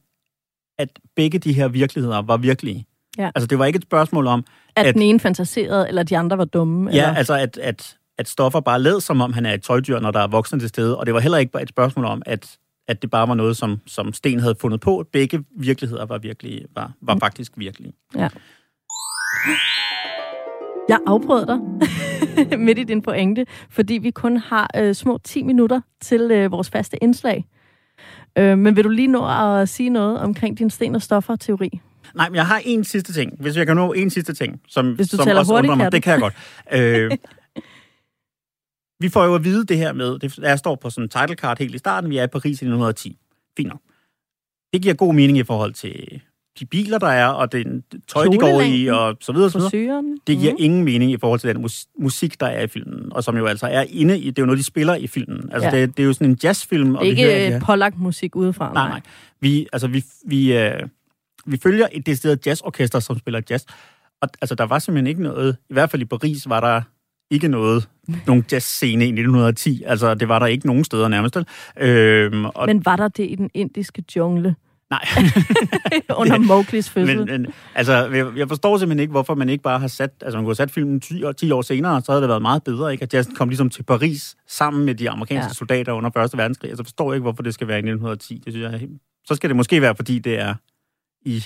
[0.79, 2.87] at begge de her virkeligheder var virkelige.
[3.19, 3.31] Ja.
[3.35, 4.45] Altså, det var ikke et spørgsmål om,
[4.77, 6.91] At, At- den ene fantaserede, eller de andre var dumme.
[6.91, 7.15] ja, eller...
[7.15, 10.21] altså at, at, at Stoffer bare led, som om han er et tøjdyr, når der
[10.21, 12.59] er voksne til stede, og det var heller ikke bare et spørgsmål om, at,
[12.89, 15.05] at det bare var noget, som, som Sten havde fundet på.
[15.13, 17.93] Begge virkeligheder var, virkelig, var, var faktisk virkelige.
[18.15, 18.29] Ja.
[20.89, 21.59] Jeg afbrød dig
[22.67, 26.71] midt i din pointe, fordi vi kun har øh, små 10 minutter til øh, vores
[26.71, 27.47] faste indslag.
[28.39, 31.81] Øh, men vil du lige nå at sige noget omkring din sten og stoffer teori?
[32.15, 33.33] Nej, men jeg har en sidste ting.
[33.41, 35.93] Hvis jeg kan nå en sidste ting, som, Hvis du som også hurtigt, undrer mig.
[35.93, 36.35] Det kan jeg godt.
[36.73, 37.11] øh,
[39.01, 41.37] vi får jo at vide det her med, det der står på sådan en title
[41.37, 43.19] card helt i starten, vi er i Paris i 1910.
[43.57, 43.81] Fint nok.
[44.73, 46.21] Det giver god mening i forhold til
[46.61, 50.03] de biler, der er, og den tøj, de går i, og så videre, så videre.
[50.27, 50.57] Det giver mm.
[50.61, 53.47] ingen mening i forhold til den mus- musik, der er i filmen, og som jo
[53.47, 55.51] altså er inde i, det er jo noget, de spiller i filmen.
[55.53, 55.75] Altså, Ja.
[55.77, 55.81] ja.
[55.83, 56.95] det, det er jo sådan en jazzfilm.
[56.95, 58.73] Og er vi hører ikke øh, pålagt musik udefra.
[58.73, 59.01] Nej, nej.
[59.41, 60.83] Vi, altså, vi, vi, øh,
[61.47, 63.65] vi følger et decideret jazzorkester, som spiller jazz.
[64.21, 66.83] Og altså, der var simpelthen ikke noget, i hvert fald i Paris var der
[67.31, 67.89] ikke noget,
[68.27, 69.83] nogen jazzscene i 1910.
[69.87, 71.37] Altså, det var der ikke nogen steder nærmest.
[71.81, 74.55] Øhm, og, Men var der det i den indiske jungle
[74.91, 75.01] nej,
[76.21, 77.17] under Mowglis fødsel?
[77.19, 80.37] men, men altså, jeg, jeg forstår simpelthen ikke, hvorfor man ikke bare har sat, altså
[80.39, 82.65] man kunne have sat filmen 10 år, 10 år senere, så havde det været meget
[82.65, 83.03] bedre, ikke?
[83.03, 85.53] At jazzen kom ligesom til Paris sammen med de amerikanske Ja.
[85.55, 86.31] soldater under 1.
[86.39, 86.69] verdenskrig.
[86.71, 88.35] Altså, forstår jeg ikke, hvorfor det skal være i 1910.
[88.45, 90.55] Det synes jeg, er helt- så skal det måske være, fordi det er
[91.25, 91.45] i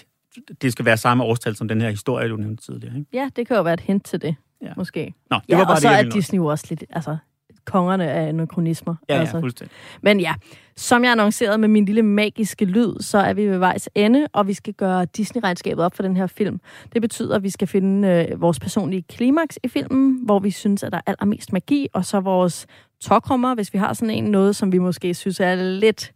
[0.63, 2.97] det skal være samme årstal som den her historie, du nævnte tidligere.
[2.99, 3.09] Ikke?
[3.13, 4.73] Ja, det kan jo være et hint til det, Ja.
[4.77, 5.15] måske.
[5.31, 6.11] Nå, det Ja, var bare og så det, jeg er.
[6.11, 7.17] Disney jo også lidt, altså,
[7.65, 8.95] kongerne af anachronismer.
[9.09, 9.41] Ja, ja, altså.
[9.41, 9.77] fuldstændig.
[10.03, 10.35] Men ja,
[10.77, 14.47] som jeg annoncerede med min lille magiske lyd, så er vi ved vejs ende, og
[14.47, 16.61] vi skal gøre Disney-regnskabet op for den her film.
[16.93, 20.83] Det betyder, at vi skal finde øh, vores personlige klimaks i filmen, hvor vi synes,
[20.83, 22.67] at der er allermest magi, og så vores
[23.01, 26.13] tokrummer, hvis vi har sådan en noget, som vi måske synes er lidt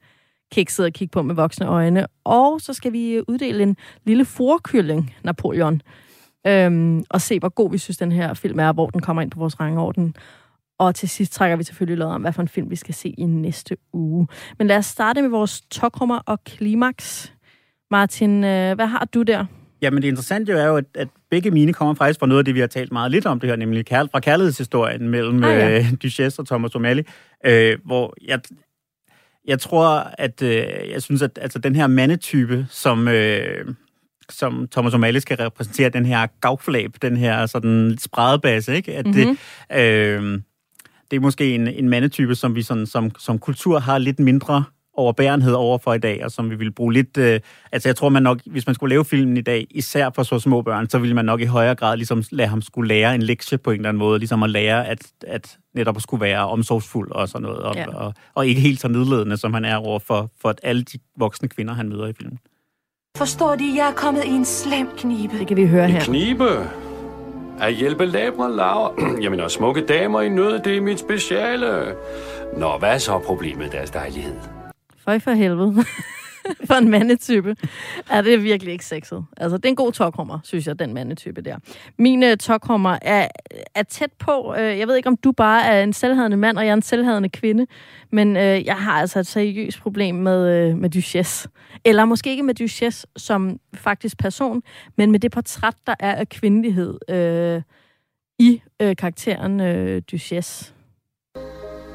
[0.52, 2.06] kikset at kigge på med voksne øjne.
[2.24, 5.80] Og så skal vi uddele en lille forkylling, Napoleon,
[6.46, 9.30] øhm, og se, hvor god vi synes, den her film er, hvor den kommer ind
[9.30, 10.16] på vores rangorden.
[10.78, 13.08] Og til sidst trækker vi selvfølgelig lod om, hvad for en film vi skal se
[13.18, 14.28] i næste uge.
[14.58, 17.32] Men lad os starte med vores tokrummer og klimaks.
[17.90, 19.44] Martin, øh, hvad har du der?
[19.82, 22.44] Jamen det interessante jo er jo, at, at begge mine kommer faktisk fra noget af
[22.44, 25.50] det, vi har talt meget lidt om det her, nemlig kærl- fra kærlighedshistorien mellem Ah,
[25.50, 25.78] ja.
[25.78, 27.02] øh, Duchesse og Thomas O'Malley,
[27.46, 28.40] øh, hvor jeg,
[29.46, 33.74] jeg tror, at øh, jeg synes, at altså, den her mandetype, som, øh,
[34.30, 38.96] som Thomas O'Malley skal repræsentere, den her gavflab, den her sådan spredebasse, ikke?
[38.96, 39.38] At mm-hmm.
[39.70, 40.40] det, øh,
[41.10, 44.64] det er måske en, en mandetype, som vi sådan, som, som kultur har lidt mindre
[44.96, 47.18] overbærenhed over for i dag, og som vi vil bruge lidt...
[47.18, 47.40] Øh,
[47.72, 50.38] altså jeg tror, man nok, hvis man skulle lave filmen i dag, især for så
[50.38, 53.22] små børn, så ville man nok i højere grad ligesom lade ham skulle lære en
[53.22, 57.12] lektie på en eller anden måde, ligesom at lære, at, at netop skulle være omsorgsfuld
[57.12, 57.80] og sådan noget, og, Ja.
[57.80, 57.96] ja.
[57.96, 61.48] og, og ikke helt så nedledende, som han er over for, for alle de voksne
[61.48, 62.38] kvinder, han møder i filmen.
[63.18, 65.38] Forstår de, jeg er kommet i en slem knibe.
[65.38, 66.00] Det kan vi høre her.
[66.00, 66.70] Knibe.
[67.60, 69.16] At hjælpe labre laver.
[69.22, 71.94] Jeg mener, smukke damer i nød, det er mit speciale.
[72.56, 74.34] Nå, hvad er så problemet, deres dejlighed?
[75.04, 75.74] Føj for helvede.
[76.66, 77.56] for en mandetype.
[78.10, 79.24] Er det virkelig ikke sexet?
[79.36, 81.56] Altså, det er en god tokrummer, synes jeg, den mandetype der.
[81.98, 83.28] Min øh, tokrummer er,
[83.74, 84.54] er tæt på.
[84.58, 86.82] øh, Jeg ved ikke, om du bare er en selvhadende mand, og jeg er en
[86.82, 87.66] selvhadende kvinde.
[88.12, 91.48] Men øh, jeg har altså et seriøst problem med, øh, med Duchess.
[91.84, 94.62] Eller måske ikke med Duchess som faktisk person,
[94.96, 97.62] men med det portræt, der er af kvindelighed øh,
[98.38, 100.74] i øh, karakteren øh, Duchess.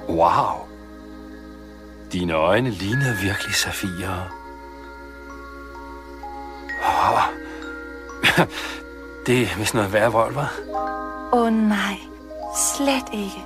[0.10, 0.68] Wow.
[2.14, 4.39] Dine øjne ligner virkelig safirer.
[6.84, 7.22] Oh.
[9.26, 10.72] Det er vist noget værre vold, hva'?
[11.34, 11.96] Åh oh, nej,
[12.76, 13.46] slet ikke.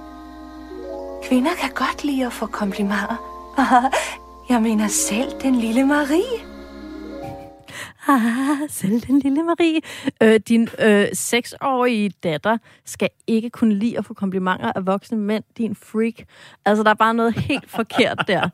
[1.23, 3.17] Kvinder kan godt lide at få komplimenter.
[4.49, 6.53] Jeg mener selv den lille Marie.
[8.07, 9.81] Ah, selv den lille Marie.
[10.23, 15.43] Øh, din øh, seksårige datter skal ikke kunne lide at få komplimenter af voksne mænd.
[15.57, 16.27] Din freak.
[16.65, 18.49] Altså, der er bare noget helt forkert der.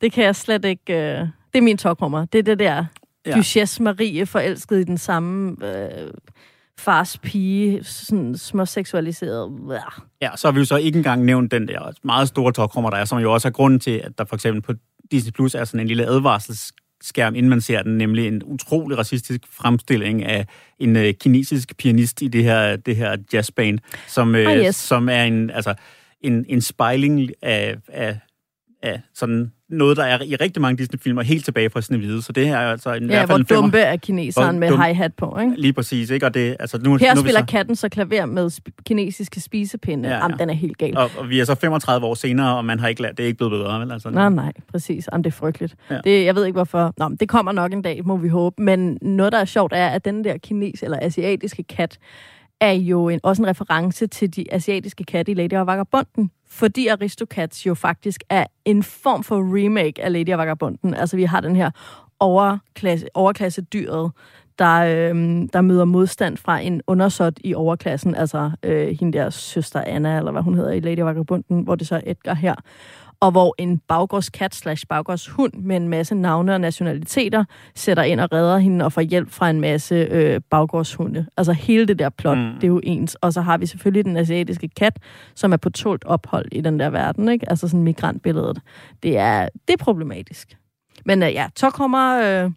[0.00, 0.92] Det kan jeg slet ikke...
[0.92, 2.24] Øh, det er min tokrummer.
[2.24, 2.84] Det er det der
[3.26, 3.36] ja.
[3.36, 6.10] Duchesse Marie forelsket i den samme øh,
[6.78, 7.84] fars pige.
[7.84, 9.52] Sådan småseksualiseret.
[10.20, 12.96] Ja, så har vi jo så ikke engang nævnt den der meget store tokrummer, der
[12.96, 14.72] er, som jo også er grunden til, at der for eksempel på
[15.10, 19.40] Disney Plus er sådan en lille advarselsskærm, inden man ser den, nemlig en utrolig racistisk
[19.50, 20.46] fremstilling af
[20.78, 24.76] en øh, kinesisk pianist i det her, det her jazzband, som, øh, Ah, yes.
[24.76, 25.74] som er en, altså,
[26.20, 28.18] en, en spejling af, af,
[28.82, 32.22] af sådan noget, der er i rigtig mange Disney-filmer, helt tilbage fra Snevide.
[32.22, 33.60] Så det her er altså en, i Ja, hvert hvor fald en femmer.
[33.62, 35.52] dumpe er kineseren Hvor med dum- hi-hat på, ikke?
[35.60, 36.26] Lige præcis, ikke?
[36.26, 37.46] Og det, altså, nu, Her nu er spiller så...
[37.46, 40.08] katten så klaver med sp- kinesiske spisepinde.
[40.08, 40.18] Ja, Ja, ja.
[40.18, 40.24] ja.
[40.24, 40.98] Jamen, den er helt gal.
[40.98, 43.26] Og, og vi er så 35 år senere, og man har ikke lært, det er
[43.26, 43.92] ikke blevet bedre, vel?
[43.92, 45.08] Altså, Nej, nej, præcis.
[45.12, 45.74] Jamen, det er frygteligt.
[45.90, 45.98] Ja.
[46.04, 46.94] Det, jeg ved ikke hvorfor.
[46.98, 48.62] Nå, men det kommer nok en dag, må vi håbe.
[48.62, 51.98] Men noget, der er sjovt, er, at den der kines- eller asiatiske kat,
[52.60, 56.30] er jo en, også en reference til de asiatiske katte i Lady og Vagabunden.
[56.52, 60.94] Fordi Aristocats jo faktisk er en form for remake af Lady og Vagabunden.
[60.94, 61.70] Altså, vi har den her
[62.20, 64.12] overklasse, overklasse dyret,
[64.58, 69.80] der, øh, der møder modstand fra en undersåt i overklassen, altså øh, hende der søster
[69.86, 72.54] Anna, eller hvad hun hedder i Lady og Vagabunden, hvor det så er Edgar her
[73.22, 77.44] og hvor en baggårdskat slash baggårdshund med en masse navne og nationaliteter
[77.74, 81.26] sætter ind og redder hende og får hjælp fra en masse øh, baggårdshunde.
[81.36, 82.54] Altså hele det der plot, mm.
[82.54, 83.14] Det er jo ens.
[83.14, 84.98] Og så har vi selvfølgelig den asiatiske kat,
[85.34, 87.50] som er på tålt ophold i den der verden, ikke?
[87.50, 88.60] Altså sådan migrantbilledet.
[89.02, 90.56] Det er, det er problematisk.
[91.06, 92.20] Men øh, ja, så kommer...
[92.44, 92.50] Øh,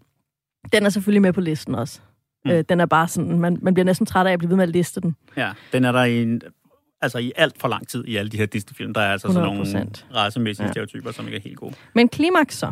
[0.74, 2.00] den er selvfølgelig med på listen også.
[2.46, 2.52] Mm.
[2.52, 2.58] Mm.
[2.58, 4.64] Øh, den er bare sådan, man, man bliver næsten træt af at blive ved med
[4.64, 5.16] at liste den.
[5.38, 6.42] Ja, den er der i, en,
[7.06, 8.94] altså i alt for lang tid i alle de her Disney-film.
[8.94, 10.06] Der er altså sådan nogle 100%.
[10.16, 10.72] racemæssige Ja.
[10.72, 11.74] stereotyper, som ikke er helt gode.
[11.96, 12.72] Men klimaks så.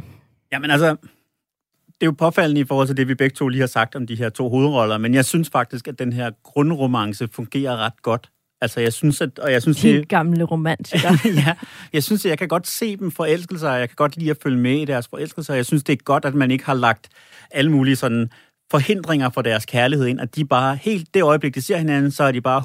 [0.51, 3.67] Jamen altså, det er jo påfaldende i forhold til det, vi begge to lige har
[3.67, 7.77] sagt om de her to hovedroller, men jeg synes faktisk, at den her grundromance fungerer
[7.77, 8.29] ret godt.
[8.61, 11.17] Altså, jeg synes, at, og jeg synes, Helt det, gamle romantikere.
[11.47, 11.55] ja,
[11.93, 14.29] jeg synes, at jeg kan godt se dem forelske sig, og jeg kan godt lide
[14.31, 15.53] at følge med i deres forelskelser.
[15.53, 17.09] Jeg synes, det er godt, at man ikke har lagt
[17.51, 18.29] alle mulige sådan
[18.71, 22.23] forhindringer for deres kærlighed ind, at de bare helt det øjeblik, de ser hinanden, så
[22.23, 22.63] er de bare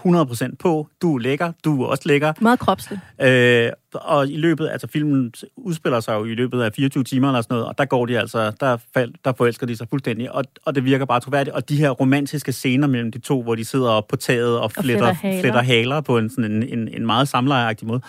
[0.51, 0.88] 100% på.
[1.03, 2.32] Du er lækker, du er også lækker.
[2.40, 3.01] Meget kropsligt.
[3.22, 7.42] Øh, og i løbet, altså filmen udspiller sig jo i løbet af 24 timer eller
[7.42, 10.44] sådan noget, og der går de altså, der, fald, der forelsker de sig fuldstændig, og,
[10.64, 11.57] og det virker bare troværdigt.
[11.57, 14.72] Og de her romantiske scener mellem de to, hvor de sidder oppe på taget og
[14.72, 15.40] fletter, fletter og haler.
[15.40, 18.01] fletter haler på en, sådan en, en, en meget samlejeragtig måde.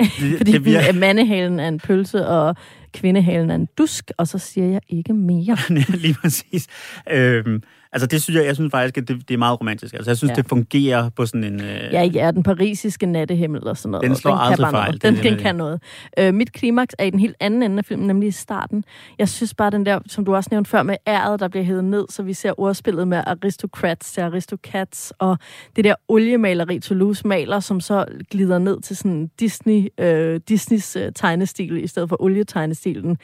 [0.00, 2.56] Det, Fordi det virker, mandehalen er en pølse, og
[2.94, 5.56] kvindehalen er en dusk, og så siger jeg ikke mere.
[6.04, 6.66] lige præcis.
[7.10, 7.62] Øhm,
[7.94, 9.94] altså det synes jeg, jeg synes faktisk, at det, det er meget romantisk.
[9.94, 10.34] Altså jeg synes, Ja.
[10.34, 11.60] det fungerer på sådan en...
[11.60, 14.08] Øh, Ja, ja, den parisiske nattehimmel og sådan noget.
[14.08, 14.88] Den slår den aldrig fejl.
[14.90, 15.02] Noget.
[15.02, 15.82] Den Den, den kan noget.
[16.18, 18.84] Øh, mit klimaks er i den helt anden ende af filmen, nemlig i starten.
[19.18, 21.84] Jeg synes bare, den der, som du også nævnte før, med æret, der bliver hævet
[21.84, 25.38] ned, så vi ser ordspillet med aristocrats til aristocats, og
[25.76, 31.12] det der oliemaleri, Toulouse maler, som så glider ned til sådan Disney, øh, Disneys øh,
[31.14, 33.18] tegnestil, i stedet for olietegnestilen.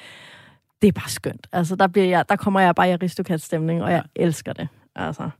[0.82, 1.46] Det er bare skønt.
[1.52, 4.68] Altså, der, bliver jeg, der kommer jeg bare i aristocrat-stemning, og jeg elsker det.
[4.96, 5.30] Altså.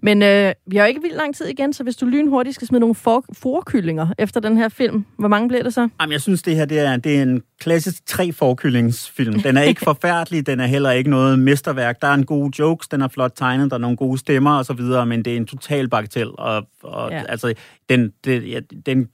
[0.00, 2.68] Men øh, vi har jo ikke vildt lang tid igen, så hvis du lynhurtigt skal
[2.68, 5.88] smide nogle for- forkyllinger efter den her film, hvor mange bliver det så?
[6.00, 9.40] Jamen, jeg synes, det her det er, det er en klassisk tre forkyllingsfilm.
[9.42, 12.02] Den er ikke forfærdelig, den er heller ikke noget mesterværk.
[12.02, 14.64] Der er en god jokes, den er flot tegnet, der er nogle gode stemmer og
[14.64, 16.30] så videre, men det er en total bagatell.
[16.38, 17.16] Og, og Ja.
[17.16, 17.22] ja.
[17.28, 17.54] altså,
[17.88, 19.08] den, det, ja, den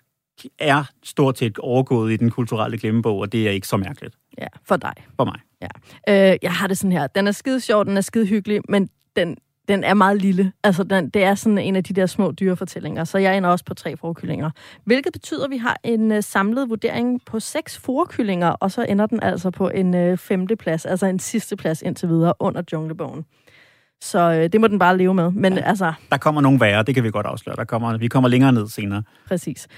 [0.59, 4.47] er stort set overgået i den kulturelle glemmebog, og det er ikke så mærkeligt Ja,
[4.65, 4.95] for dig.
[5.17, 5.41] for mig.
[6.09, 7.07] Øh, jeg har det sådan her.
[7.07, 9.37] Den er skide sjov, den er skide hyggelig, men den,
[9.69, 10.53] den er meget lille.
[10.65, 13.65] Altså, den, det er sådan en af de der små dyrefortællinger, så jeg ender også
[13.65, 14.51] på tre forkyllinger.
[14.85, 19.07] Hvilket betyder, at vi har en uh, samlet vurdering på seks forkyllinger, og så ender
[19.07, 23.25] den altså på en uh, femte plads, altså en sidste plads indtil videre under Junglebogen.
[24.03, 25.31] Så øh, det må den bare leve med.
[25.31, 25.61] Men ja.
[25.61, 27.57] altså, Der kommer nogle værre, det kan vi godt afsløre.
[27.57, 29.03] Der kommer, vi kommer længere ned senere.
[29.29, 29.69] præcis.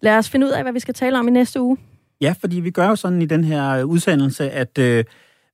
[0.00, 1.76] Lad os finde ud af, hvad vi skal tale om i næste uge.
[2.20, 5.04] Ja, fordi vi gør jo sådan i den her udsendelse, at øh,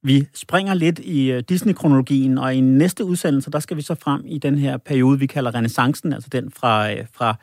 [0.03, 4.23] vi springer lidt i øh, Disney-kronologien, og i næste udsendelse, der skal vi så frem
[4.27, 7.35] i den her periode, vi kalder renaissancen, altså den fra, øh, fra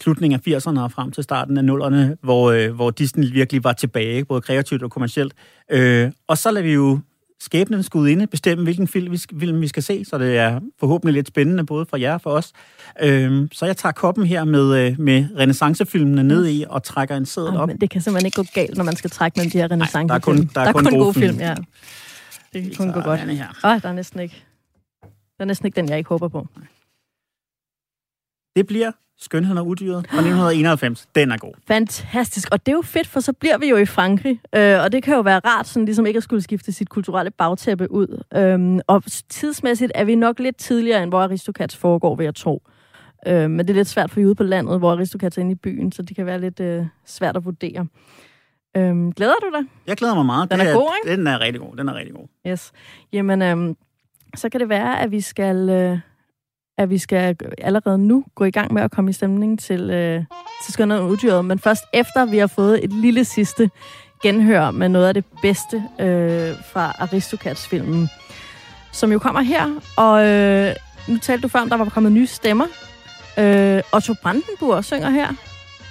[0.00, 3.72] slutningen af 80'erne og frem til starten af 0'erne, hvor, øh, hvor Disney virkelig var
[3.72, 5.34] tilbage, både kreativt og kommercielt.
[5.70, 7.00] Øh, og så lader vi jo
[7.40, 10.60] skæbnen skud inde bestemme, hvilken film vi, skal, film vi skal se, så det er
[10.80, 12.52] forhåbentlig lidt spændende, både for jer og for os.
[13.02, 17.26] Øh, så jeg tager koppen her med, øh, med renaissancefilmene ned i, og trækker en
[17.26, 17.68] seddel Oh, op.
[17.68, 20.08] men det kan simpelthen ikke gå galt, når man skal trække mellem de her renaissance
[20.08, 21.38] der er kun- der er kun gode film.
[21.38, 21.54] ja.
[22.52, 23.20] Det kan kun gå godt.
[23.64, 24.44] Åh, der er næsten ikke.
[25.02, 26.46] Der er næsten ikke den, jeg ikke håber på.
[28.56, 31.08] Det bliver Skønheden og Udyret fra 1991.
[31.14, 31.52] Den er god.
[31.68, 32.48] Fantastisk.
[32.52, 34.40] Og det er jo fedt, for så bliver vi jo i Frankrig.
[34.54, 37.30] Øh, og det kan jo være rart, sådan ligesom ikke at skulle skifte sit kulturelle
[37.30, 38.22] bagtæppe ud.
[38.36, 42.62] Øhm, og tidsmæssigt er vi nok lidt tidligere, end hvor Aristocats foregår, vil jeg tro.
[43.26, 45.54] Øh, men det er lidt svært for ude på landet, hvor Aristocats er inde i
[45.54, 47.86] byen, så det kan være lidt øh, svært at vurdere.
[48.76, 49.66] Øhm, glæder du dig?
[49.86, 50.50] Jeg glæder mig meget.
[50.50, 51.16] Den Det er god, ikke?
[51.16, 51.76] Den er rigtig god.
[51.76, 52.26] Den er rigtig god.
[52.46, 52.72] Yes.
[53.12, 53.76] Jamen, øhm,
[54.36, 55.68] så kan det være, at vi skal...
[55.70, 55.98] Øh,
[56.78, 60.24] at vi skal allerede nu gå i gang med at komme i stemning til, øh,
[60.64, 63.70] til Skønheden og Uddyret, men først efter vi har fået et lille sidste
[64.22, 68.08] genhør med noget af det bedste øh, fra Aristocats-filmen,
[68.92, 69.80] som jo kommer her.
[69.96, 70.74] Og øh,
[71.08, 72.66] nu talte du før om, der var kommet nye stemmer.
[73.38, 75.28] Øh, Otto Brandenburg synger her.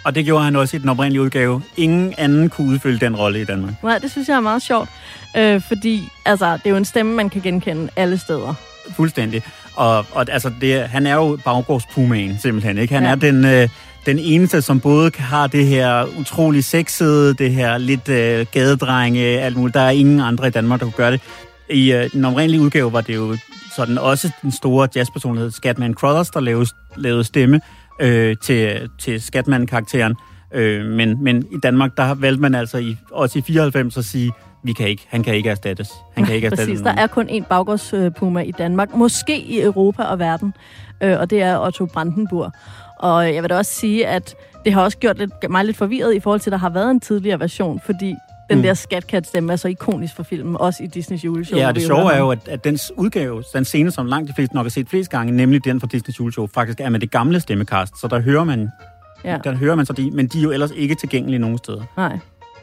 [0.06, 1.62] Og det gjorde han også i den oprindelige udgave.
[1.78, 3.84] Ingen anden kunne udfylde den rolle i Danmark.
[3.84, 4.90] Nej, det synes jeg er meget sjovt,
[5.38, 8.54] øh, fordi altså, det er jo en stemme, man kan genkende alle steder.
[8.96, 9.44] Fuldstændig.
[9.78, 12.78] Og, og altså, det, han er jo baggårdspumaen, simpelthen.
[12.78, 12.94] Ikke?
[12.94, 13.10] Han Ja.
[13.10, 13.70] er den, øh,
[14.06, 19.58] den eneste, som både har det her utrolig sexede, det her lidt øh, gadedrenge, alt
[19.58, 19.74] muligt.
[19.74, 21.22] Der er ingen andre i Danmark, der kunne gøre det.
[21.70, 23.38] I øh, den oprindelige udgave var det jo
[23.76, 27.62] sådan også den store jazzpersonlighed, Scatman Crothers, der lavede, lavede stemme
[28.02, 30.16] øh, til, til Scatman-karakteren.
[30.54, 34.32] Øh, men, men i Danmark, der valgte man altså i, også i 94 at sige,
[34.68, 35.92] vi kan ikke, han kan ikke erstattes.
[36.16, 36.68] Han kan ikke erstattes.
[36.68, 40.54] Præcis, der er kun én baggårdspuma i Danmark, måske i Europa og verden,
[41.04, 42.52] øh, og det er Otto Brandenburg.
[43.00, 46.16] Og jeg vil da også sige, at det har også gjort lidt, mig lidt forvirret
[46.16, 48.16] i forhold til, at der har været en tidligere version, fordi
[48.50, 48.64] den Mm.
[48.64, 51.60] der skatkat-stemme er så ikonisk for filmen, også i Disneys juleshow.
[51.60, 54.34] Ja, og det sjove er jo, at, at dens udgave, den scene, som langt de
[54.34, 57.12] fleste nok har set flest gange, nemlig den fra Disney's juleshow, faktisk er med det
[57.12, 58.02] gamle stemmekast.
[58.02, 58.70] Så der hører man,
[59.24, 59.38] ja.
[59.44, 61.84] der hører man så de, men de er jo ellers ikke tilgængelige nogen steder.
[61.98, 62.20] Nej,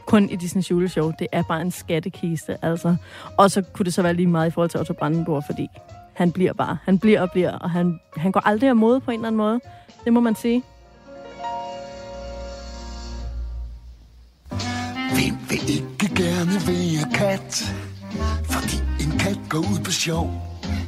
[0.07, 1.13] kun i Disneys juleshow.
[1.19, 2.97] Det er bare en skattekiste, altså.
[3.39, 5.69] Og så kunne det så være lige meget i forhold til Otto Brandenburg, fordi
[6.13, 9.11] han bliver bare, han bliver og bliver, og han, han går aldrig af mode på
[9.11, 9.61] en eller anden måde.
[10.05, 10.63] Det må man sige.
[15.15, 17.75] Hvem vil ikke gerne være kat?
[18.45, 20.31] Fordi en kat går ud på sjov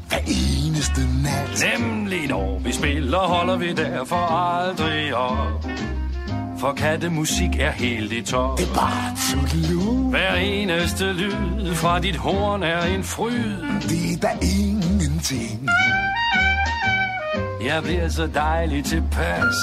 [0.09, 1.64] hver eneste nat.
[1.79, 5.67] Nemlig når vi spiller, holder vi derfor aldrig op.
[6.67, 8.59] For kattemusik er helt i top.
[8.59, 10.11] Det er bare tudelud.
[10.11, 13.31] Hver eneste lyd fra dit horn er en fryd.
[13.83, 15.69] Det er der ingenting.
[17.64, 19.55] Jeg bliver så dejlig tilpas,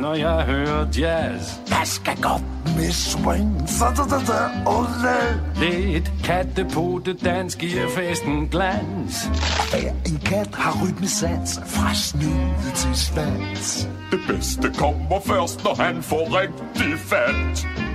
[0.00, 1.54] når jeg hører jazz.
[1.68, 2.42] Der skal godt
[2.76, 3.68] med swing.
[3.68, 5.42] Så da da da, ole.
[5.60, 9.30] Lidt kattepote dansk giver festen glans.
[9.70, 13.88] Hver en kat har rytmesats fra snude til svans.
[14.10, 17.85] Det bedste kommer først, når han får rigtig fat.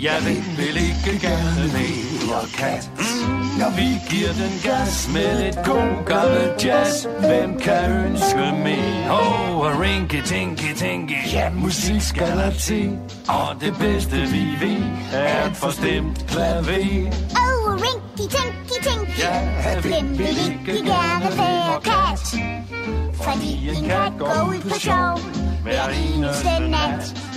[0.00, 2.90] Jeg vil, vil ikke gerne mere kat.
[3.58, 7.04] Ja, Vi giver den gas med lidt god gammel jazz.
[7.20, 9.10] Hvem kan ønske mere?
[9.10, 11.32] Oh, rinky tinky tinky.
[11.32, 12.98] Ja, musik skal der til.
[13.28, 14.82] Og det bedste vi ved
[15.12, 17.10] er et forstemt klaver.
[17.36, 19.18] Oh, rinky tinky tinky.
[19.18, 22.20] Ja, Hvem vil ikke gerne være kat?
[23.22, 25.20] Fordi en kat går ud på sjov
[25.62, 27.27] hver eneste nat.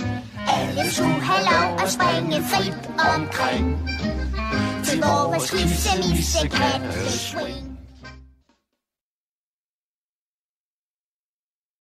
[0.48, 3.88] Alle skulle have lov at springe frit omkring
[4.84, 7.71] til vores kvisse misse katte swing.